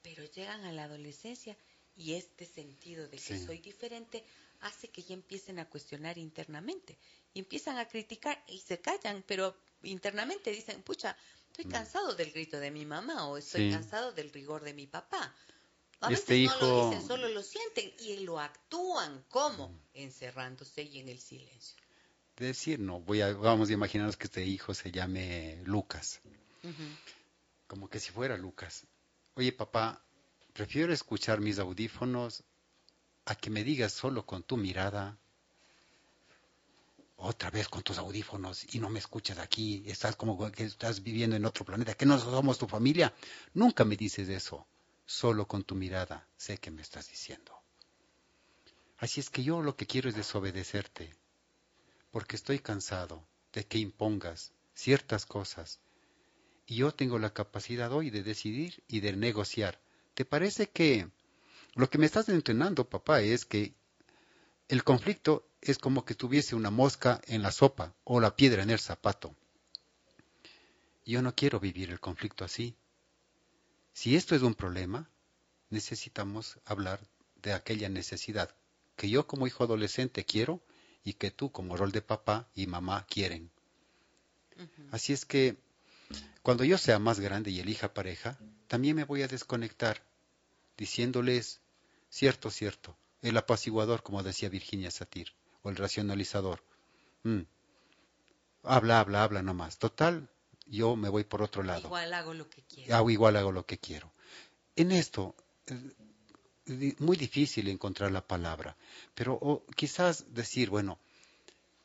[0.00, 1.56] pero llegan a la adolescencia
[1.96, 4.24] y este sentido de que soy diferente
[4.60, 6.98] hace que ya empiecen a cuestionar internamente
[7.34, 11.16] y empiezan a criticar y se callan, pero internamente dicen, pucha,
[11.48, 15.34] estoy cansado del grito de mi mamá o estoy cansado del rigor de mi papá.
[16.00, 19.80] A este veces no lo dicen, solo lo sienten y lo actúan como mm.
[19.94, 21.76] encerrándose y en el silencio.
[22.36, 26.20] Decir, no, voy a, vamos a imaginarnos que este hijo se llame Lucas.
[27.66, 28.86] Como que si fuera Lucas.
[29.34, 30.02] Oye, papá,
[30.54, 32.42] prefiero escuchar mis audífonos
[33.26, 35.18] a que me digas solo con tu mirada,
[37.16, 41.36] otra vez con tus audífonos y no me escuchas aquí, estás como que estás viviendo
[41.36, 43.12] en otro planeta, que no somos tu familia.
[43.52, 44.66] Nunca me dices eso,
[45.10, 47.52] solo con tu mirada sé que me estás diciendo.
[48.96, 51.12] Así es que yo lo que quiero es desobedecerte,
[52.12, 55.80] porque estoy cansado de que impongas ciertas cosas
[56.64, 59.80] y yo tengo la capacidad hoy de decidir y de negociar.
[60.14, 61.10] ¿Te parece que
[61.74, 63.74] lo que me estás entrenando, papá, es que
[64.68, 68.70] el conflicto es como que tuviese una mosca en la sopa o la piedra en
[68.70, 69.34] el zapato?
[71.04, 72.76] Yo no quiero vivir el conflicto así.
[74.00, 75.10] Si esto es un problema,
[75.68, 77.00] necesitamos hablar
[77.42, 78.48] de aquella necesidad
[78.96, 80.62] que yo como hijo adolescente quiero
[81.04, 83.50] y que tú como rol de papá y mamá quieren.
[84.90, 85.58] Así es que
[86.40, 88.38] cuando yo sea más grande y elija pareja,
[88.68, 90.02] también me voy a desconectar,
[90.78, 91.60] diciéndoles,
[92.08, 96.64] cierto, cierto, el apaciguador, como decía Virginia Satir, o el racionalizador.
[97.24, 97.40] Mm.
[98.62, 99.76] Habla, habla, habla nomás.
[99.76, 100.26] Total,
[100.70, 101.88] yo me voy por otro lado.
[101.88, 102.94] Igual hago lo que quiero.
[102.94, 104.12] Hago igual hago lo que quiero.
[104.76, 105.34] En esto,
[105.66, 108.76] eh, muy difícil encontrar la palabra,
[109.14, 110.98] pero quizás decir, bueno,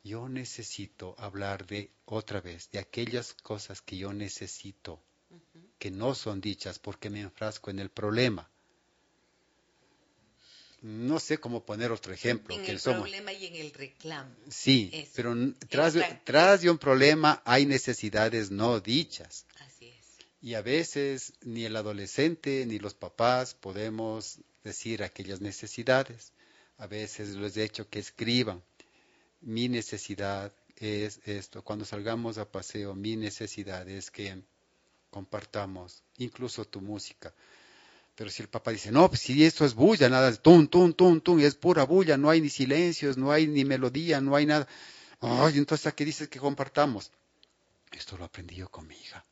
[0.04, 5.00] yo necesito hablar de otra vez, de aquellas cosas que yo necesito,
[5.78, 8.48] que no son dichas porque me enfrasco en el problema.
[10.86, 12.54] No sé cómo poner otro ejemplo.
[12.54, 13.02] En que el somos...
[13.02, 14.30] problema y en el reclamo.
[14.48, 15.34] Sí, pero
[15.68, 19.46] tras, tras de un problema hay necesidades no dichas.
[19.58, 20.06] Así es.
[20.40, 26.32] Y a veces ni el adolescente ni los papás podemos decir aquellas necesidades.
[26.78, 28.62] A veces les he hecho que escriban.
[29.40, 31.64] Mi necesidad es esto.
[31.64, 34.40] Cuando salgamos a paseo, mi necesidad es que
[35.10, 37.34] compartamos incluso tu música.
[38.16, 41.20] Pero si el papá dice, no, pues si esto es bulla, nada, tum, tum, tum,
[41.20, 44.66] tum, es pura bulla, no hay ni silencios, no hay ni melodía, no hay nada.
[45.20, 47.12] Ay, entonces, ¿a qué dices que compartamos?
[47.92, 49.22] Esto lo aprendí yo con mi hija.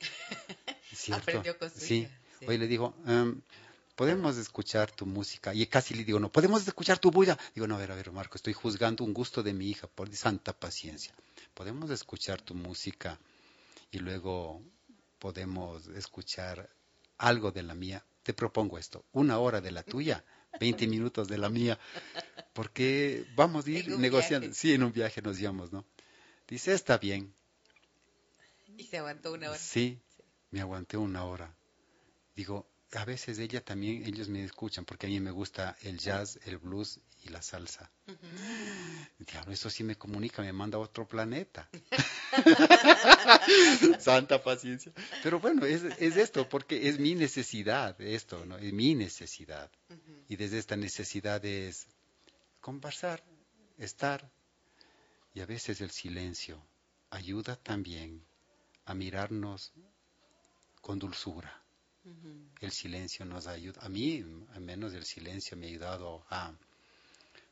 [0.92, 1.22] ¿Cierto?
[1.22, 1.94] Aprendió con su sí.
[2.00, 2.10] hija.
[2.38, 2.46] Sí.
[2.46, 3.40] Hoy le digo, em,
[3.96, 5.54] podemos escuchar tu música.
[5.54, 7.38] Y casi le digo, no, podemos escuchar tu bulla.
[7.54, 10.14] Digo, no, a ver, a ver, Marco, estoy juzgando un gusto de mi hija, por
[10.14, 11.14] santa paciencia.
[11.54, 13.18] Podemos escuchar tu música
[13.90, 14.60] y luego
[15.18, 16.68] podemos escuchar
[17.16, 20.24] algo de la mía te propongo esto, una hora de la tuya,
[20.58, 21.78] 20 minutos de la mía,
[22.54, 24.52] porque vamos a ir negociando.
[24.52, 25.84] Sí, en un viaje nos íbamos, ¿no?
[26.48, 27.32] Dice, está bien.
[28.76, 29.58] ¿Y se aguantó una hora?
[29.58, 30.00] Sí,
[30.50, 31.54] me aguanté una hora.
[32.34, 36.38] Digo, a veces ella también, ellos me escuchan, porque a mí me gusta el jazz,
[36.44, 37.90] el blues y la salsa.
[39.18, 41.68] Diablo, eso sí me comunica, me manda a otro planeta.
[43.98, 44.92] Santa paciencia.
[45.22, 48.58] Pero bueno, es, esto, porque es mi necesidad, esto, ¿no?
[48.58, 49.70] Es mi necesidad.
[50.28, 51.86] Y desde esta necesidad es
[52.60, 53.24] conversar,
[53.78, 54.30] estar.
[55.32, 56.62] Y a veces el silencio
[57.10, 58.24] ayuda también
[58.84, 59.72] a mirarnos
[60.80, 61.63] con dulzura.
[62.60, 63.80] El silencio nos ayuda.
[63.82, 66.52] A mí, al menos el silencio me ha ayudado a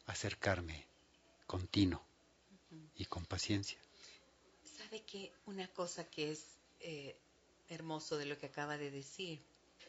[0.06, 0.86] acercarme
[1.46, 2.02] continuo
[2.96, 3.78] y con paciencia.
[4.64, 6.44] Sabe que una cosa que es
[6.80, 7.16] eh,
[7.68, 9.40] hermoso de lo que acaba de decir,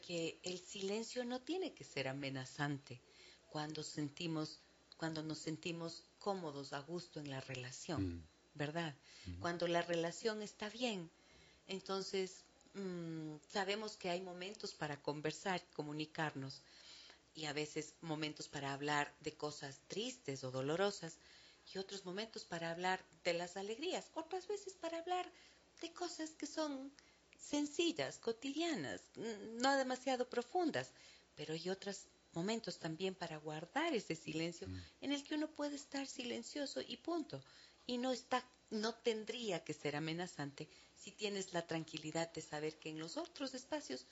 [0.07, 2.99] que el silencio no tiene que ser amenazante
[3.49, 4.59] cuando sentimos,
[4.97, 8.24] cuando nos sentimos cómodos, a gusto en la relación, mm.
[8.55, 8.95] ¿verdad?
[9.26, 9.39] Mm.
[9.39, 11.09] Cuando la relación está bien,
[11.68, 12.43] entonces
[12.74, 16.61] mm, sabemos que hay momentos para conversar, comunicarnos,
[17.36, 21.17] y a veces momentos para hablar de cosas tristes o dolorosas
[21.74, 25.32] y otros momentos para hablar de las alegrías, otras veces para hablar
[25.82, 26.91] de cosas que son
[27.39, 29.01] sencillas, cotidianas,
[29.59, 30.91] no demasiado profundas,
[31.36, 34.82] pero hay otros momentos también para guardar ese silencio mm.
[35.01, 37.43] en el que uno puede estar silencioso y punto.
[37.86, 40.67] Y no está, no tendría que ser amenazante
[41.03, 44.05] si tienes la tranquilidad de saber que en los otros espacios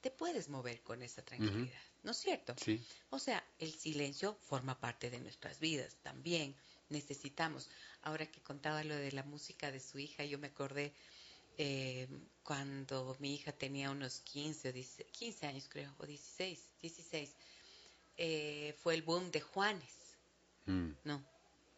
[0.00, 2.54] te puedes mover con esa tranquilidad, ¿no es cierto?
[2.62, 2.80] Sí.
[3.10, 6.54] O sea, el silencio forma parte de nuestras vidas también.
[6.90, 7.68] Necesitamos.
[8.02, 10.94] Ahora que contaba lo de la música de su hija, yo me acordé
[11.58, 12.06] eh,
[12.44, 17.34] cuando mi hija tenía unos 15 o 15 años, creo, o 16, 16.
[18.16, 20.16] Eh, fue el boom de Juanes,
[20.66, 20.90] mm.
[21.02, 21.24] ¿no?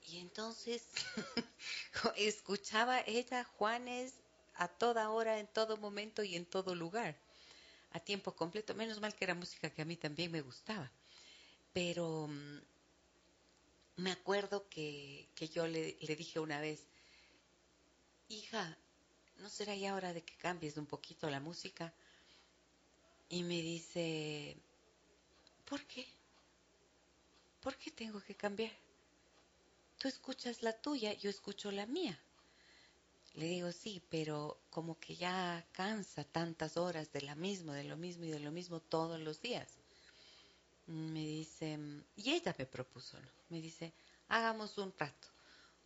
[0.07, 0.83] Y entonces
[2.17, 4.13] escuchaba ella Juanes
[4.61, 7.17] a toda hora, en todo momento y en todo lugar
[7.93, 8.75] a tiempo completo.
[8.75, 10.91] Menos mal que era música que a mí también me gustaba.
[11.73, 12.59] Pero mm,
[13.97, 16.87] me acuerdo que, yo le, le, dije una vez,
[18.29, 18.77] hija,
[19.39, 21.95] ¿no será ya hora de que cambies un poquito la música?
[23.31, 24.59] Y me dice,
[25.65, 26.07] ¿por qué?
[27.63, 28.73] ¿Por qué tengo que cambiar?
[29.97, 32.21] Tú escuchas la tuya, yo escucho la mía.
[33.35, 37.97] Le digo, sí, pero como que ya cansa tantas horas de la misma, de lo
[37.97, 39.69] mismo y de lo mismo todos los días.
[40.87, 41.79] Me dice,
[42.17, 43.29] y ella me propuso, ¿no?
[43.49, 43.93] Me dice,
[44.29, 45.29] hagamos un rato.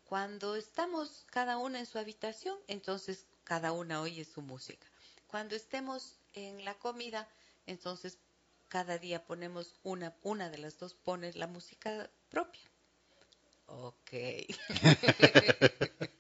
[0.05, 4.87] Cuando estamos cada una en su habitación, entonces cada una oye su música.
[5.27, 7.29] Cuando estemos en la comida,
[7.67, 8.19] entonces
[8.69, 12.63] cada día ponemos una, una de las dos pone la música propia.
[13.67, 14.13] Ok.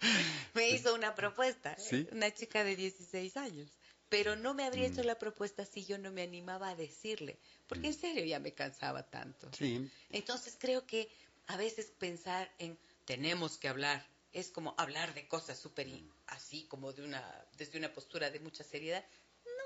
[0.64, 1.76] me hizo una propuesta,
[2.12, 3.70] una chica de 16 años,
[4.08, 5.06] pero no me habría hecho mm.
[5.06, 7.98] la propuesta si yo no me animaba a decirle, porque en mm.
[8.00, 9.50] serio ya me cansaba tanto.
[9.56, 9.90] Sí.
[10.10, 11.08] Entonces creo que
[11.46, 15.88] a veces pensar en tenemos que hablar es como hablar de cosas súper
[16.26, 17.22] así como de una
[17.56, 19.04] desde una postura de mucha seriedad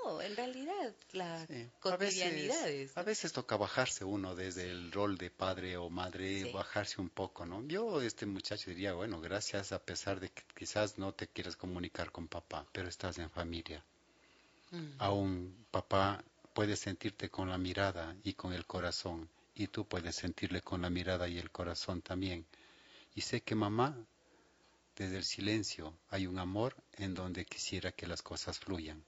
[0.03, 1.45] no, en realidad la
[1.79, 6.51] cotidianidad a veces, a veces toca bajarse uno desde el rol de padre o madre,
[6.51, 7.65] bajarse un poco, ¿no?
[7.67, 12.11] Yo, este muchacho diría, bueno, gracias a pesar de que quizás no te quieras comunicar
[12.11, 13.83] con papá, pero estás en familia.
[14.99, 16.23] Aún papá
[16.53, 20.89] puede sentirte con la mirada y con el corazón, y tú puedes sentirle con la
[20.89, 22.45] mirada y el corazón también.
[23.15, 23.97] Y sé que mamá,
[24.95, 29.03] desde el silencio, hay un amor en donde quisiera que las cosas fluyan.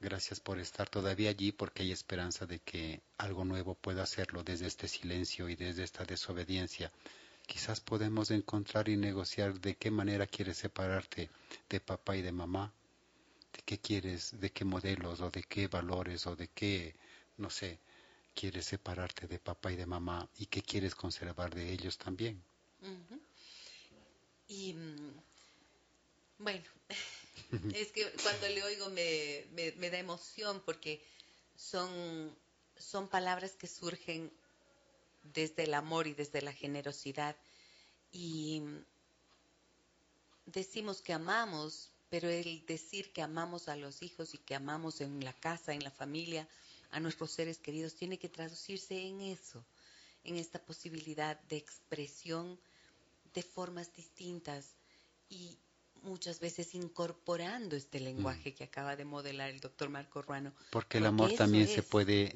[0.00, 4.66] Gracias por estar todavía allí porque hay esperanza de que algo nuevo pueda hacerlo desde
[4.66, 6.90] este silencio y desde esta desobediencia.
[7.46, 11.30] Quizás podemos encontrar y negociar de qué manera quieres separarte
[11.68, 12.72] de papá y de mamá,
[13.52, 16.94] de qué quieres, de qué modelos o de qué valores o de qué,
[17.36, 17.78] no sé,
[18.34, 22.42] quieres separarte de papá y de mamá y qué quieres conservar de ellos también.
[24.48, 25.12] Y mm,
[26.38, 26.64] bueno,
[27.74, 29.44] es que cuando le oigo me,
[29.76, 31.02] me, da emoción porque
[31.56, 32.36] son,
[32.76, 34.32] son palabras que surgen
[35.22, 37.36] desde el amor y desde la generosidad.
[38.12, 38.62] Y
[40.46, 45.24] decimos que amamos, pero el decir que amamos a los hijos y que amamos en
[45.24, 46.48] la casa, en la familia,
[46.90, 49.64] a nuestros seres queridos, tiene que traducirse en eso,
[50.22, 52.58] en esta posibilidad de expresión
[53.34, 54.76] de formas distintas
[55.28, 55.58] y
[56.04, 58.54] muchas veces incorporando este lenguaje mm.
[58.54, 60.52] que acaba de modelar el doctor Marco Ruano.
[60.70, 62.34] Porque el amor también se puede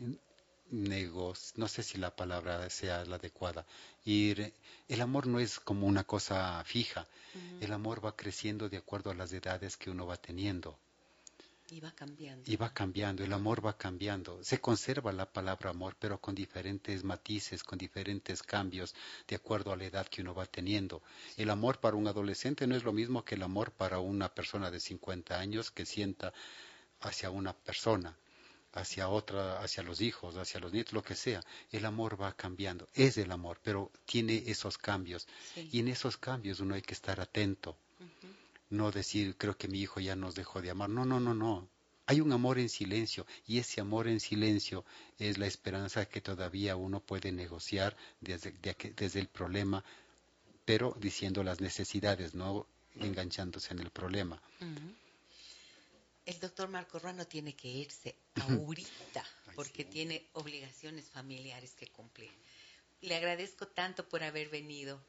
[0.71, 3.67] negociar, no sé si la palabra sea la adecuada,
[4.05, 4.53] ir,
[4.89, 7.07] el amor no es como una cosa fija,
[7.61, 10.79] el amor va creciendo de acuerdo a las edades que uno va teniendo.
[11.71, 12.51] Y va cambiando.
[12.51, 14.43] Y va cambiando, el amor va cambiando.
[14.43, 18.95] Se conserva la palabra amor, pero con diferentes matices, con diferentes cambios,
[19.27, 21.03] de acuerdo a la edad que uno va teniendo.
[21.37, 24.71] El amor para un adolescente no es lo mismo que el amor para una persona
[24.71, 26.33] de 50 años que sienta
[27.01, 28.17] hacia una persona
[28.73, 31.43] hacia otra, hacia los hijos, hacia los nietos, lo que sea.
[31.73, 32.87] El amor va cambiando.
[32.95, 35.27] Es el amor, pero tiene esos cambios.
[35.57, 37.77] Y en esos cambios uno hay que estar atento
[38.71, 40.91] no decir, creo que mi hijo ya nos dejó de amar.
[40.91, 41.69] No, no, no, no.
[42.07, 44.85] Hay un amor en silencio y ese amor en silencio
[45.19, 48.55] es la esperanza que todavía uno puede negociar desde,
[48.97, 49.85] desde el problema,
[50.65, 52.67] pero diciendo las necesidades, no
[52.97, 54.41] enganchándose en el problema.
[56.25, 62.31] El doctor Marco Ruano tiene que irse ahorita porque tiene obligaciones familiares que cumplir.
[63.01, 65.01] Le agradezco tanto por haber venido.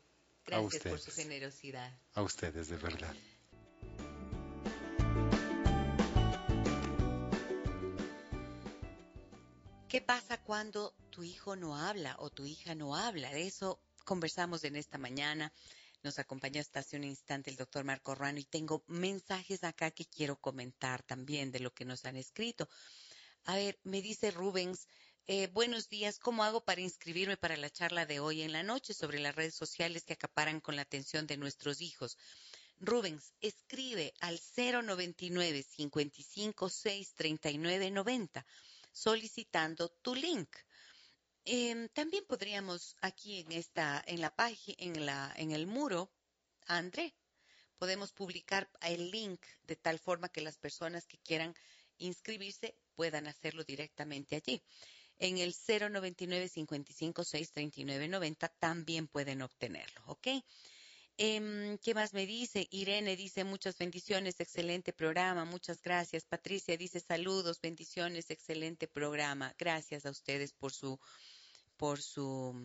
[0.45, 1.93] Gracias por su generosidad.
[2.13, 3.15] A ustedes, de verdad.
[9.89, 13.31] ¿Qué pasa cuando tu hijo no habla o tu hija no habla?
[13.31, 15.51] De eso conversamos en esta mañana.
[16.03, 20.05] Nos acompañó hasta hace un instante el doctor Marco Ruano y tengo mensajes acá que
[20.05, 22.69] quiero comentar también de lo que nos han escrito.
[23.45, 24.87] A ver, me dice Rubens,
[25.25, 28.93] eh, buenos días, ¿cómo hago para inscribirme para la charla de hoy en la noche
[28.93, 32.15] sobre las redes sociales que acaparan con la atención de nuestros hijos?
[32.79, 38.45] Rubens, escribe al 099 556 3990
[38.91, 40.49] solicitando tu link.
[41.45, 46.11] Em, también podríamos aquí en esta, en la página, en la, en el muro,
[46.67, 47.15] André,
[47.77, 51.55] podemos publicar el link de tal forma que las personas que quieran
[51.97, 54.61] inscribirse puedan hacerlo directamente allí.
[55.17, 60.27] En el 099 55 6 39 90 también pueden obtenerlo, ¿ok?
[61.21, 62.69] Em, ¿Qué más me dice?
[62.71, 66.23] Irene dice muchas bendiciones, excelente programa, muchas gracias.
[66.23, 69.53] Patricia dice saludos, bendiciones, excelente programa.
[69.57, 70.97] Gracias a ustedes por su,
[71.75, 72.55] por su,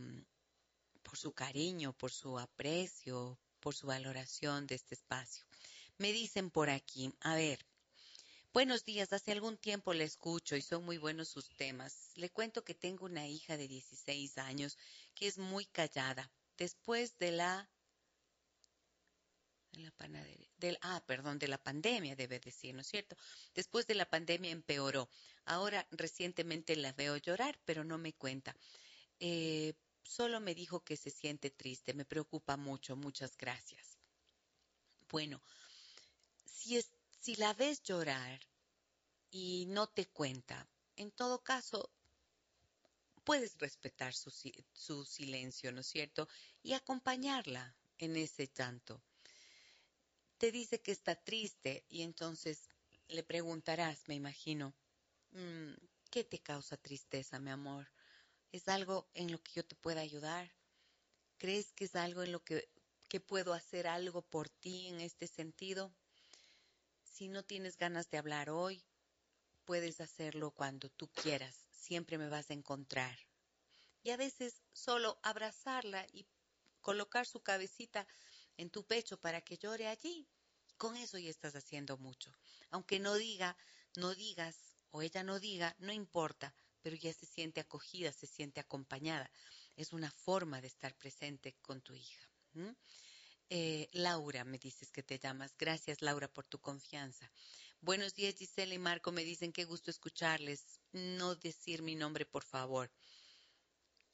[1.02, 5.44] por su cariño, por su aprecio, por su valoración de este espacio.
[5.98, 7.58] Me dicen por aquí, a ver,
[8.52, 12.12] buenos días, hace algún tiempo le escucho y son muy buenos sus temas.
[12.14, 14.78] Le cuento que tengo una hija de 16 años
[15.12, 16.30] que es muy callada.
[16.56, 17.68] Después de la
[19.74, 20.48] la panadería,
[20.82, 23.16] ah, perdón, de la pandemia, debe decir, ¿no es cierto?
[23.54, 25.08] Después de la pandemia empeoró.
[25.44, 28.56] Ahora recientemente la veo llorar, pero no me cuenta.
[29.20, 33.98] Eh, solo me dijo que se siente triste, me preocupa mucho, muchas gracias.
[35.10, 35.40] Bueno,
[36.44, 38.40] si, es, si la ves llorar
[39.30, 41.90] y no te cuenta, en todo caso,
[43.24, 44.30] puedes respetar su,
[44.72, 46.28] su silencio, ¿no es cierto?
[46.62, 49.02] Y acompañarla en ese llanto
[50.38, 52.68] te dice que está triste y entonces
[53.08, 54.74] le preguntarás, me imagino,
[55.32, 55.72] mm,
[56.10, 57.88] ¿qué te causa tristeza, mi amor?
[58.52, 60.52] ¿Es algo en lo que yo te pueda ayudar?
[61.38, 62.68] ¿Crees que es algo en lo que,
[63.08, 65.92] que puedo hacer algo por ti en este sentido?
[67.04, 68.84] Si no tienes ganas de hablar hoy,
[69.64, 71.66] puedes hacerlo cuando tú quieras.
[71.70, 73.18] Siempre me vas a encontrar.
[74.02, 76.26] Y a veces solo abrazarla y
[76.80, 78.06] colocar su cabecita
[78.56, 80.28] en tu pecho para que llore allí.
[80.76, 82.32] Con eso ya estás haciendo mucho.
[82.70, 83.56] Aunque no diga,
[83.96, 88.60] no digas o ella no diga, no importa, pero ya se siente acogida, se siente
[88.60, 89.30] acompañada.
[89.76, 92.28] Es una forma de estar presente con tu hija.
[93.50, 95.54] Eh, Laura, me dices que te llamas.
[95.58, 97.30] Gracias, Laura, por tu confianza.
[97.80, 99.12] Buenos días, Gisela y Marco.
[99.12, 100.80] Me dicen qué gusto escucharles.
[100.92, 102.90] No decir mi nombre, por favor.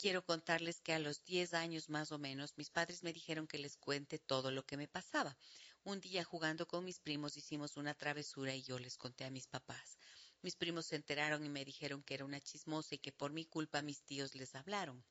[0.01, 3.59] Quiero contarles que a los 10 años más o menos, mis padres me dijeron que
[3.59, 5.36] les cuente todo lo que me pasaba.
[5.84, 9.46] Un día jugando con mis primos hicimos una travesura y yo les conté a mis
[9.46, 9.98] papás.
[10.40, 13.44] Mis primos se enteraron y me dijeron que era una chismosa y que por mi
[13.44, 15.05] culpa mis tíos les hablaron.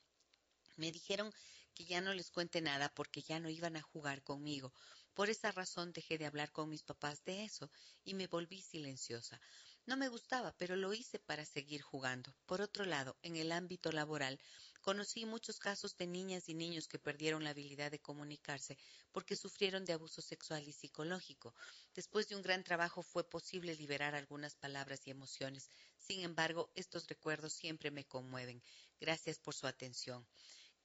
[0.76, 1.32] Me dijeron
[1.76, 4.74] que ya no les cuente nada porque ya no iban a jugar conmigo.
[5.14, 7.70] Por esa razón dejé de hablar con mis papás de eso
[8.04, 9.40] y me volví silenciosa.
[9.86, 12.36] No me gustaba, pero lo hice para seguir jugando.
[12.46, 14.40] Por otro lado, en el ámbito laboral,
[14.82, 18.78] conocí muchos casos de niñas y niños que perdieron la habilidad de comunicarse
[19.12, 21.54] porque sufrieron de abuso sexual y psicológico.
[21.94, 25.70] Después de un gran trabajo fue posible liberar algunas palabras y emociones.
[25.98, 28.62] Sin embargo, estos recuerdos siempre me conmueven.
[29.00, 30.28] Gracias por su atención.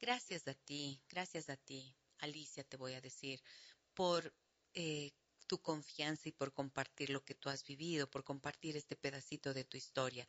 [0.00, 3.42] Gracias a ti, gracias a ti, Alicia, te voy a decir,
[3.94, 4.34] por
[4.74, 5.12] eh,
[5.46, 9.64] tu confianza y por compartir lo que tú has vivido, por compartir este pedacito de
[9.64, 10.26] tu historia.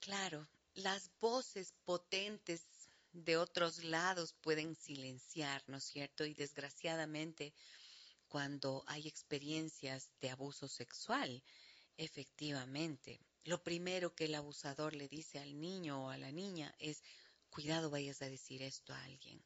[0.00, 2.66] Claro, las voces potentes
[3.12, 6.24] de otros lados pueden silenciar, ¿no es cierto?
[6.24, 7.52] Y desgraciadamente,
[8.28, 11.42] cuando hay experiencias de abuso sexual,
[11.96, 17.02] efectivamente, lo primero que el abusador le dice al niño o a la niña es,
[17.48, 19.44] cuidado vayas a decir esto a alguien,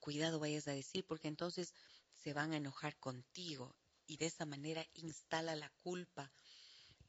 [0.00, 1.74] cuidado vayas a decir, porque entonces
[2.14, 6.32] se van a enojar contigo y de esa manera instala la culpa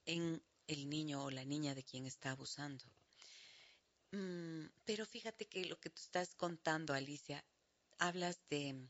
[0.06, 2.86] en el niño o la niña de quien está abusando.
[4.14, 7.44] Mm, pero fíjate que lo que tú estás contando, Alicia,
[7.98, 8.88] hablas de,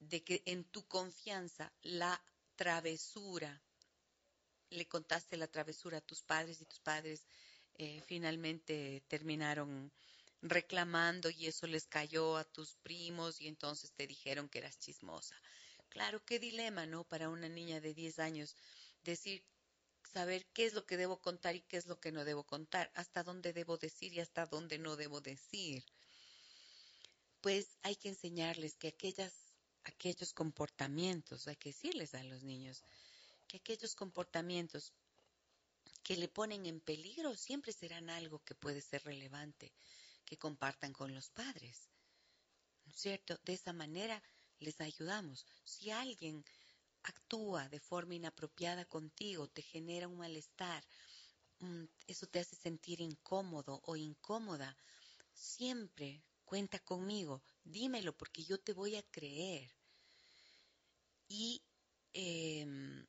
[0.00, 2.20] de que en tu confianza la
[2.56, 3.62] travesura,
[4.70, 7.24] le contaste la travesura a tus padres y tus padres
[7.74, 9.92] eh, finalmente terminaron
[10.42, 15.40] reclamando y eso les cayó a tus primos y entonces te dijeron que eras chismosa.
[15.88, 17.04] Claro, qué dilema, ¿no?
[17.04, 18.56] Para una niña de 10 años
[19.04, 19.44] decir,
[20.08, 22.90] saber qué es lo que debo contar y qué es lo que no debo contar,
[22.94, 25.84] hasta dónde debo decir y hasta dónde no debo decir.
[27.40, 29.32] Pues hay que enseñarles que aquellas,
[29.84, 32.82] aquellos comportamientos, hay que decirles a los niños
[33.48, 34.92] que aquellos comportamientos
[36.02, 39.72] que le ponen en peligro siempre serán algo que puede ser relevante,
[40.24, 41.88] que compartan con los padres.
[42.84, 43.38] ¿No es cierto?
[43.44, 44.22] De esa manera
[44.60, 45.46] les ayudamos.
[45.64, 46.44] Si alguien
[47.02, 50.84] actúa de forma inapropiada contigo, te genera un malestar,
[52.06, 54.76] eso te hace sentir incómodo o incómoda,
[55.32, 59.70] siempre cuenta conmigo, dímelo porque yo te voy a creer.
[61.28, 61.62] Y
[62.14, 63.06] em,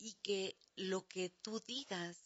[0.00, 2.16] y que lo que tú digas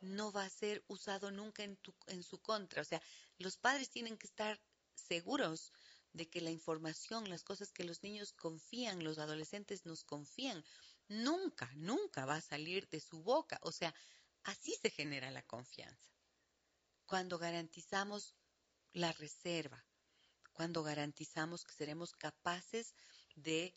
[0.00, 2.82] no va a ser usado nunca en, tu, en su contra.
[2.82, 3.00] O sea,
[3.38, 4.60] los padres tienen que estar
[4.94, 5.72] seguros
[6.12, 10.64] de que la información, las cosas que los niños confían, los adolescentes nos confían,
[11.08, 13.58] nunca, nunca va a salir de su boca.
[13.62, 13.94] O sea,
[14.44, 16.10] así se genera la confianza.
[17.06, 18.34] Cuando garantizamos
[18.92, 19.84] la reserva,
[20.52, 22.94] cuando garantizamos que seremos capaces
[23.34, 23.74] de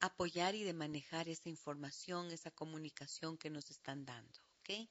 [0.00, 4.38] apoyar y de manejar esa información, esa comunicación que nos están dando.
[4.60, 4.88] ¿ok?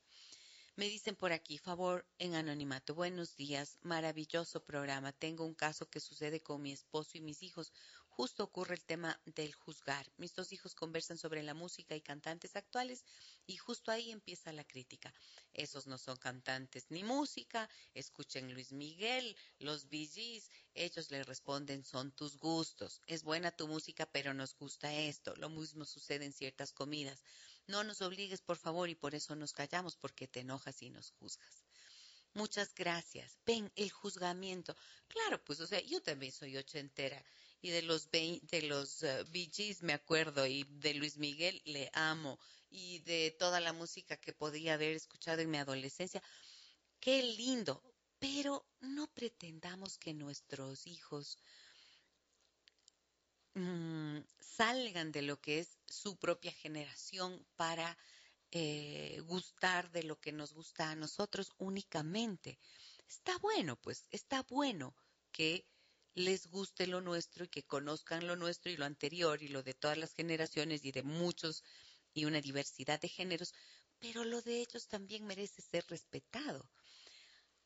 [0.78, 2.94] Me dicen por aquí, favor en anonimato.
[2.94, 5.12] Buenos días, maravilloso programa.
[5.12, 7.74] Tengo un caso que sucede con mi esposo y mis hijos.
[8.10, 10.06] Justo ocurre el tema del juzgar.
[10.18, 13.06] Mis dos hijos conversan sobre la música y cantantes actuales
[13.48, 15.12] y justo ahí empieza la crítica.
[15.52, 17.68] Esos no son cantantes ni música.
[17.96, 20.44] Escuchen Luis Miguel, los Bee
[20.76, 23.02] Ellos le responden, son tus gustos.
[23.08, 25.36] Es buena tu música, pero nos gusta esto.
[25.38, 27.24] Lo mismo sucede en ciertas comidas.
[27.68, 31.12] No nos obligues, por favor, y por eso nos callamos, porque te enojas y nos
[31.12, 31.64] juzgas.
[32.34, 33.40] Muchas gracias.
[33.46, 34.76] Ven, el juzgamiento.
[35.08, 37.24] Claro, pues, o sea, yo también soy ochentera
[37.62, 39.26] y de los, de los uh,
[39.82, 42.40] me acuerdo y de Luis Miguel le amo
[42.70, 46.22] y de toda la música que podía haber escuchado en mi adolescencia.
[47.00, 47.82] Qué lindo.
[48.20, 51.38] Pero no pretendamos que nuestros hijos
[53.58, 57.98] Mm, salgan de lo que es su propia generación para
[58.52, 62.60] eh, gustar de lo que nos gusta a nosotros únicamente.
[63.08, 64.96] Está bueno, pues, está bueno
[65.32, 65.66] que
[66.14, 69.74] les guste lo nuestro y que conozcan lo nuestro y lo anterior y lo de
[69.74, 71.64] todas las generaciones y de muchos
[72.14, 73.56] y una diversidad de géneros,
[73.98, 76.70] pero lo de ellos también merece ser respetado.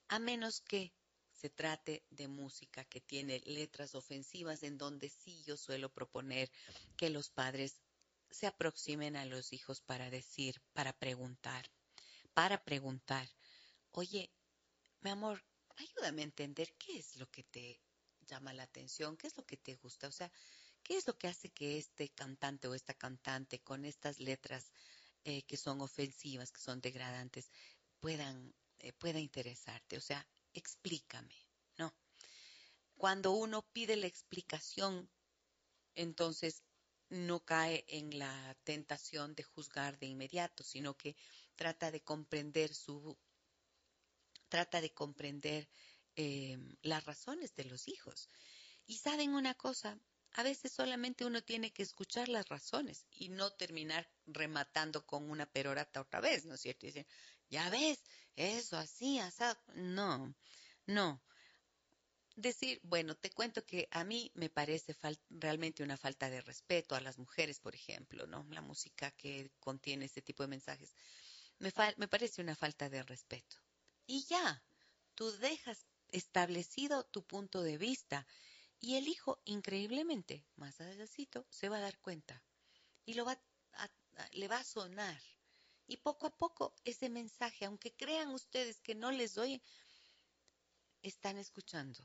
[0.08, 0.94] A menos que
[1.42, 6.52] se trate de música que tiene letras ofensivas, en donde sí yo suelo proponer
[6.96, 7.82] que los padres
[8.30, 11.66] se aproximen a los hijos para decir, para preguntar,
[12.34, 13.28] para preguntar,
[13.92, 14.32] oye,
[15.02, 15.44] mi amor,
[15.78, 17.82] ayúdame a entender qué es lo que te
[18.28, 20.32] llama la atención, qué es lo que te gusta, o sea,
[20.84, 24.72] ¿Qué es lo que hace que este cantante o esta cantante con estas letras
[25.24, 27.52] eh, que son ofensivas, que son degradantes,
[28.00, 29.98] puedan, eh, pueda interesarte?
[29.98, 31.36] O sea, explícame,
[31.78, 31.93] ¿no?
[32.95, 35.10] Cuando uno pide la explicación,
[35.95, 36.64] entonces
[37.10, 41.16] no cae en la tentación de juzgar de inmediato, sino que
[41.56, 43.18] trata de comprender su
[44.47, 45.70] trata de comprender
[46.16, 48.30] eh, las razones de los hijos.
[48.86, 49.97] Y saben una cosa,
[50.34, 55.45] a veces solamente uno tiene que escuchar las razones y no terminar rematando con una
[55.45, 56.86] perorata otra vez, ¿no es cierto?
[56.86, 57.08] Decir,
[57.52, 57.99] ya ves,
[58.36, 59.43] eso así, así.
[59.76, 60.34] No,
[60.88, 61.22] no.
[62.36, 64.95] Decir, bueno, te cuento que a mí me parece
[65.30, 68.47] realmente una falta de respeto a las mujeres, por ejemplo, ¿no?
[68.49, 70.95] La música que contiene este tipo de mensajes.
[71.60, 73.58] Me, me parece una falta de respeto.
[74.08, 74.64] Y ya,
[75.14, 78.26] tú dejas establecido tu punto de vista
[78.80, 82.41] y el hijo, increíblemente, más adelantito, se va a dar cuenta
[83.06, 83.39] y lo va
[84.34, 85.22] le va a sonar.
[85.88, 89.62] Y poco a poco ese mensaje, aunque crean ustedes que no les doy,
[91.02, 92.04] están escuchando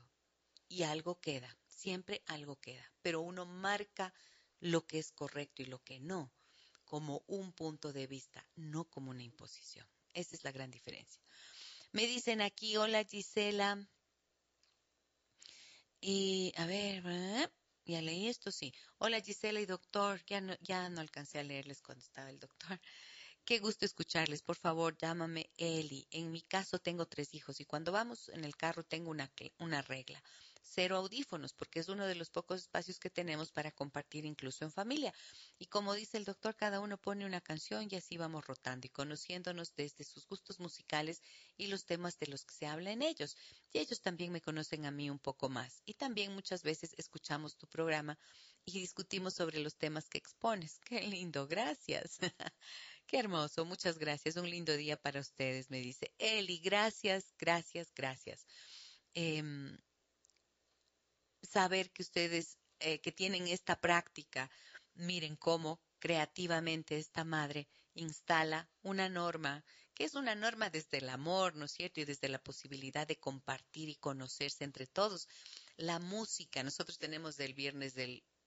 [0.67, 4.13] y algo queda, siempre algo queda, pero uno marca
[4.59, 6.31] lo que es correcto y lo que no
[6.87, 9.85] como un punto de vista, no como una imposición.
[10.13, 11.21] Esa es la gran diferencia.
[11.91, 13.77] Me dicen aquí, hola Gisela.
[15.99, 17.51] Y a ver,
[17.85, 18.73] ya leí esto, sí.
[18.99, 22.79] Hola Gisela y doctor, ya no, ya no alcancé a leerles cuando estaba el doctor.
[23.47, 24.41] Qué gusto escucharles.
[24.41, 26.05] Por favor, llámame Eli.
[26.11, 29.81] En mi caso tengo tres hijos y cuando vamos en el carro tengo una, una
[29.81, 30.21] regla.
[30.61, 34.71] Cero audífonos, porque es uno de los pocos espacios que tenemos para compartir incluso en
[34.73, 35.13] familia.
[35.57, 38.89] Y como dice el doctor, cada uno pone una canción y así vamos rotando y
[38.89, 41.21] conociéndonos desde sus gustos musicales
[41.55, 43.37] y los temas de los que se habla en ellos.
[43.71, 45.81] Y ellos también me conocen a mí un poco más.
[45.85, 48.19] Y también muchas veces escuchamos tu programa
[48.65, 50.79] y discutimos sobre los temas que expones.
[50.85, 52.17] Qué lindo, gracias.
[53.07, 54.35] Qué hermoso, muchas gracias.
[54.35, 56.57] Un lindo día para ustedes, me dice Eli.
[56.59, 58.45] Gracias, gracias, gracias.
[59.13, 59.77] Em,
[61.41, 64.51] saber que ustedes eh, que tienen esta práctica,
[64.93, 71.55] miren cómo creativamente esta madre instala una norma, que es una norma desde el amor,
[71.55, 72.01] ¿no es cierto?
[72.01, 75.29] Y desde la posibilidad de compartir y conocerse entre todos.
[75.77, 77.93] La música, nosotros tenemos del viernes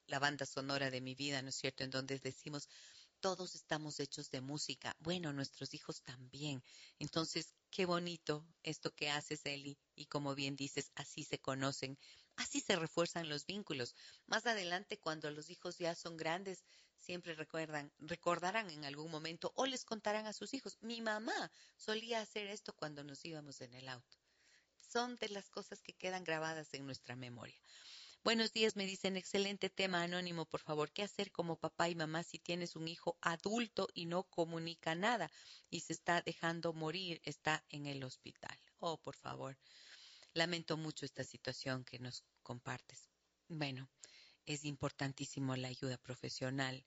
[0.07, 1.83] la banda sonora de mi vida, ¿no es cierto?
[1.83, 2.69] En donde decimos,
[3.21, 4.97] todos estamos hechos de música.
[5.01, 6.63] Bueno, nuestros hijos también.
[6.99, 9.79] Entonces, qué bonito esto que haces, Eli.
[9.95, 11.99] Y como bien dices, así se conocen,
[12.37, 13.95] así se refuerzan los vínculos.
[14.27, 16.65] Más adelante, cuando los hijos ya son grandes,
[16.97, 20.79] siempre recuerdan, recordarán en algún momento o les contarán a sus hijos.
[20.81, 24.19] Mi mamá solía hacer esto cuando nos íbamos en el auto.
[24.81, 27.61] Son de las cosas que quedan grabadas en nuestra memoria.
[28.23, 30.93] Buenos días, me dicen, excelente tema anónimo, por favor.
[30.93, 35.31] ¿Qué hacer como papá y mamá si tienes un hijo adulto y no comunica nada
[35.71, 38.55] y se está dejando morir, está en el hospital?
[38.79, 39.57] Oh, por favor.
[40.35, 43.09] Lamento mucho esta situación que nos compartes.
[43.49, 43.89] Bueno,
[44.45, 46.85] es importantísimo la ayuda profesional.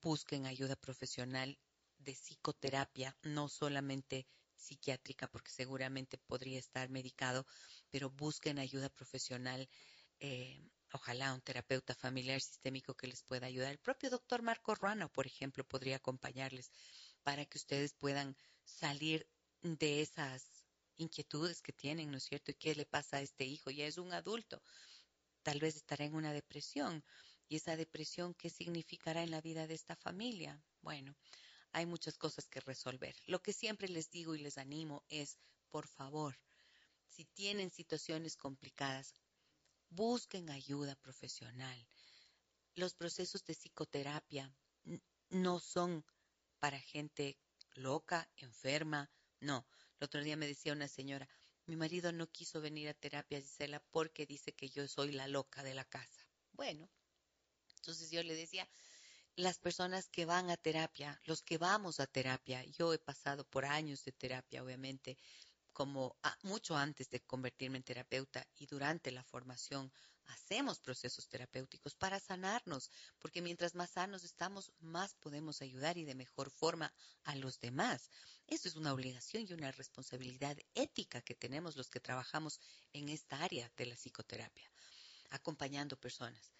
[0.00, 1.58] Busquen ayuda profesional
[1.98, 4.26] de psicoterapia, no solamente
[4.56, 7.46] psiquiátrica, porque seguramente podría estar medicado,
[7.90, 9.68] pero busquen ayuda profesional
[10.20, 13.72] eh, ojalá un terapeuta familiar sistémico que les pueda ayudar.
[13.72, 16.70] El propio doctor Marco Ruano, por ejemplo, podría acompañarles
[17.22, 19.26] para que ustedes puedan salir
[19.62, 20.64] de esas
[20.96, 22.50] inquietudes que tienen, ¿no es cierto?
[22.50, 23.70] ¿Y qué le pasa a este hijo?
[23.70, 24.62] Ya es un adulto.
[25.42, 27.04] Tal vez estará en una depresión.
[27.48, 30.62] ¿Y esa depresión qué significará en la vida de esta familia?
[30.82, 31.16] Bueno,
[31.72, 33.16] hay muchas cosas que resolver.
[33.26, 35.38] Lo que siempre les digo y les animo es,
[35.70, 36.38] por favor,
[37.08, 39.14] si tienen situaciones complicadas,
[39.90, 41.86] busquen ayuda profesional.
[42.74, 44.52] Los procesos de psicoterapia
[45.28, 46.04] no son
[46.58, 47.38] para gente
[47.74, 49.10] loca, enferma,
[49.40, 49.66] no.
[49.98, 51.28] El otro día me decía una señora,
[51.66, 55.62] mi marido no quiso venir a terapia, Gisela, porque dice que yo soy la loca
[55.62, 56.26] de la casa.
[56.52, 56.88] Bueno,
[57.76, 58.68] entonces yo le decía,
[59.36, 63.64] las personas que van a terapia, los que vamos a terapia, yo he pasado por
[63.64, 65.16] años de terapia, obviamente,
[65.72, 69.92] como mucho antes de convertirme en terapeuta y durante la formación,
[70.26, 76.14] hacemos procesos terapéuticos para sanarnos, porque mientras más sanos estamos, más podemos ayudar y de
[76.14, 76.92] mejor forma
[77.24, 78.10] a los demás.
[78.46, 82.60] Eso es una obligación y una responsabilidad ética que tenemos los que trabajamos
[82.92, 84.70] en esta área de la psicoterapia,
[85.30, 86.52] acompañando personas.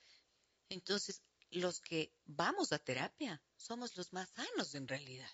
[0.69, 5.31] Entonces, los que vamos a terapia somos los más sanos en realidad,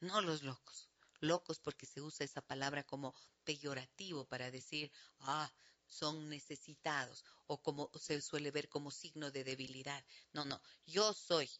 [0.00, 0.89] no los locos
[1.20, 3.14] locos porque se usa esa palabra como
[3.44, 4.90] peyorativo para decir,
[5.20, 5.52] ah,
[5.86, 10.04] son necesitados o como se suele ver como signo de debilidad.
[10.32, 11.50] No, no, yo soy,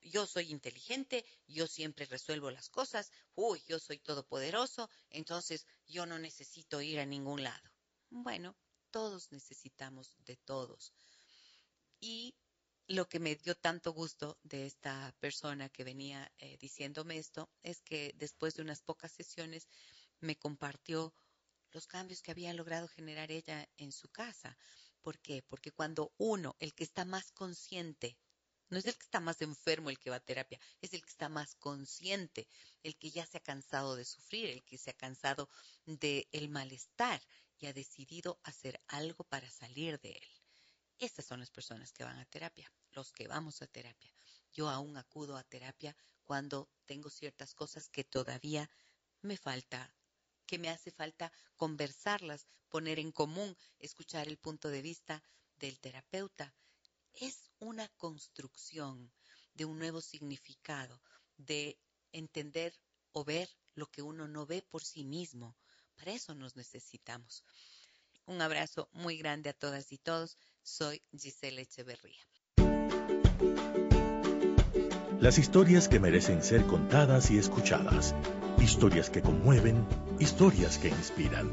[0.00, 6.18] yo soy inteligente, yo siempre resuelvo las cosas, uy, yo soy todopoderoso, entonces yo no
[6.18, 7.70] necesito ir a ningún lado.
[8.10, 8.56] Bueno,
[8.90, 10.92] todos necesitamos de todos.
[12.00, 12.34] Y
[12.90, 17.82] lo que me dio tanto gusto de esta persona que venía eh, diciéndome esto es
[17.82, 19.68] que después de unas pocas sesiones
[20.18, 21.14] me compartió
[21.70, 24.58] los cambios que había logrado generar ella en su casa.
[25.02, 25.40] ¿Por qué?
[25.46, 28.18] Porque cuando uno, el que está más consciente,
[28.70, 31.10] no es el que está más enfermo el que va a terapia, es el que
[31.10, 32.48] está más consciente,
[32.82, 35.48] el que ya se ha cansado de sufrir, el que se ha cansado
[35.86, 37.22] del el malestar
[37.56, 40.28] y ha decidido hacer algo para salir de él.
[40.98, 44.14] Estas son las personas que van a terapia, los que vamos a terapia.
[44.52, 48.70] Yo aún acudo a terapia cuando tengo ciertas cosas que todavía
[49.22, 49.94] me falta,
[50.46, 55.22] que me hace falta conversarlas, poner en común, escuchar el punto de vista
[55.58, 56.54] del terapeuta.
[57.12, 59.12] Es una construcción
[59.54, 61.00] de un nuevo significado,
[61.36, 61.78] de
[62.12, 62.74] entender
[63.12, 65.56] o ver lo que uno no ve por sí mismo.
[65.96, 67.44] Para eso nos necesitamos.
[68.26, 70.38] Un abrazo muy grande a todas y todos.
[70.62, 72.26] Soy Giselle Echeverría.
[75.20, 78.14] Las historias que merecen ser contadas y escuchadas.
[78.58, 79.84] Historias que conmueven,
[80.18, 81.50] historias que inspiran.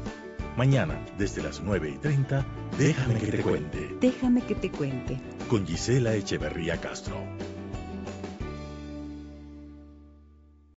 [0.56, 2.46] Mañana, desde las 9 y 30,
[2.78, 3.96] déjame que te cuente.
[4.00, 5.20] Déjame que te cuente.
[5.50, 7.22] Con Gisela Echeverría Castro.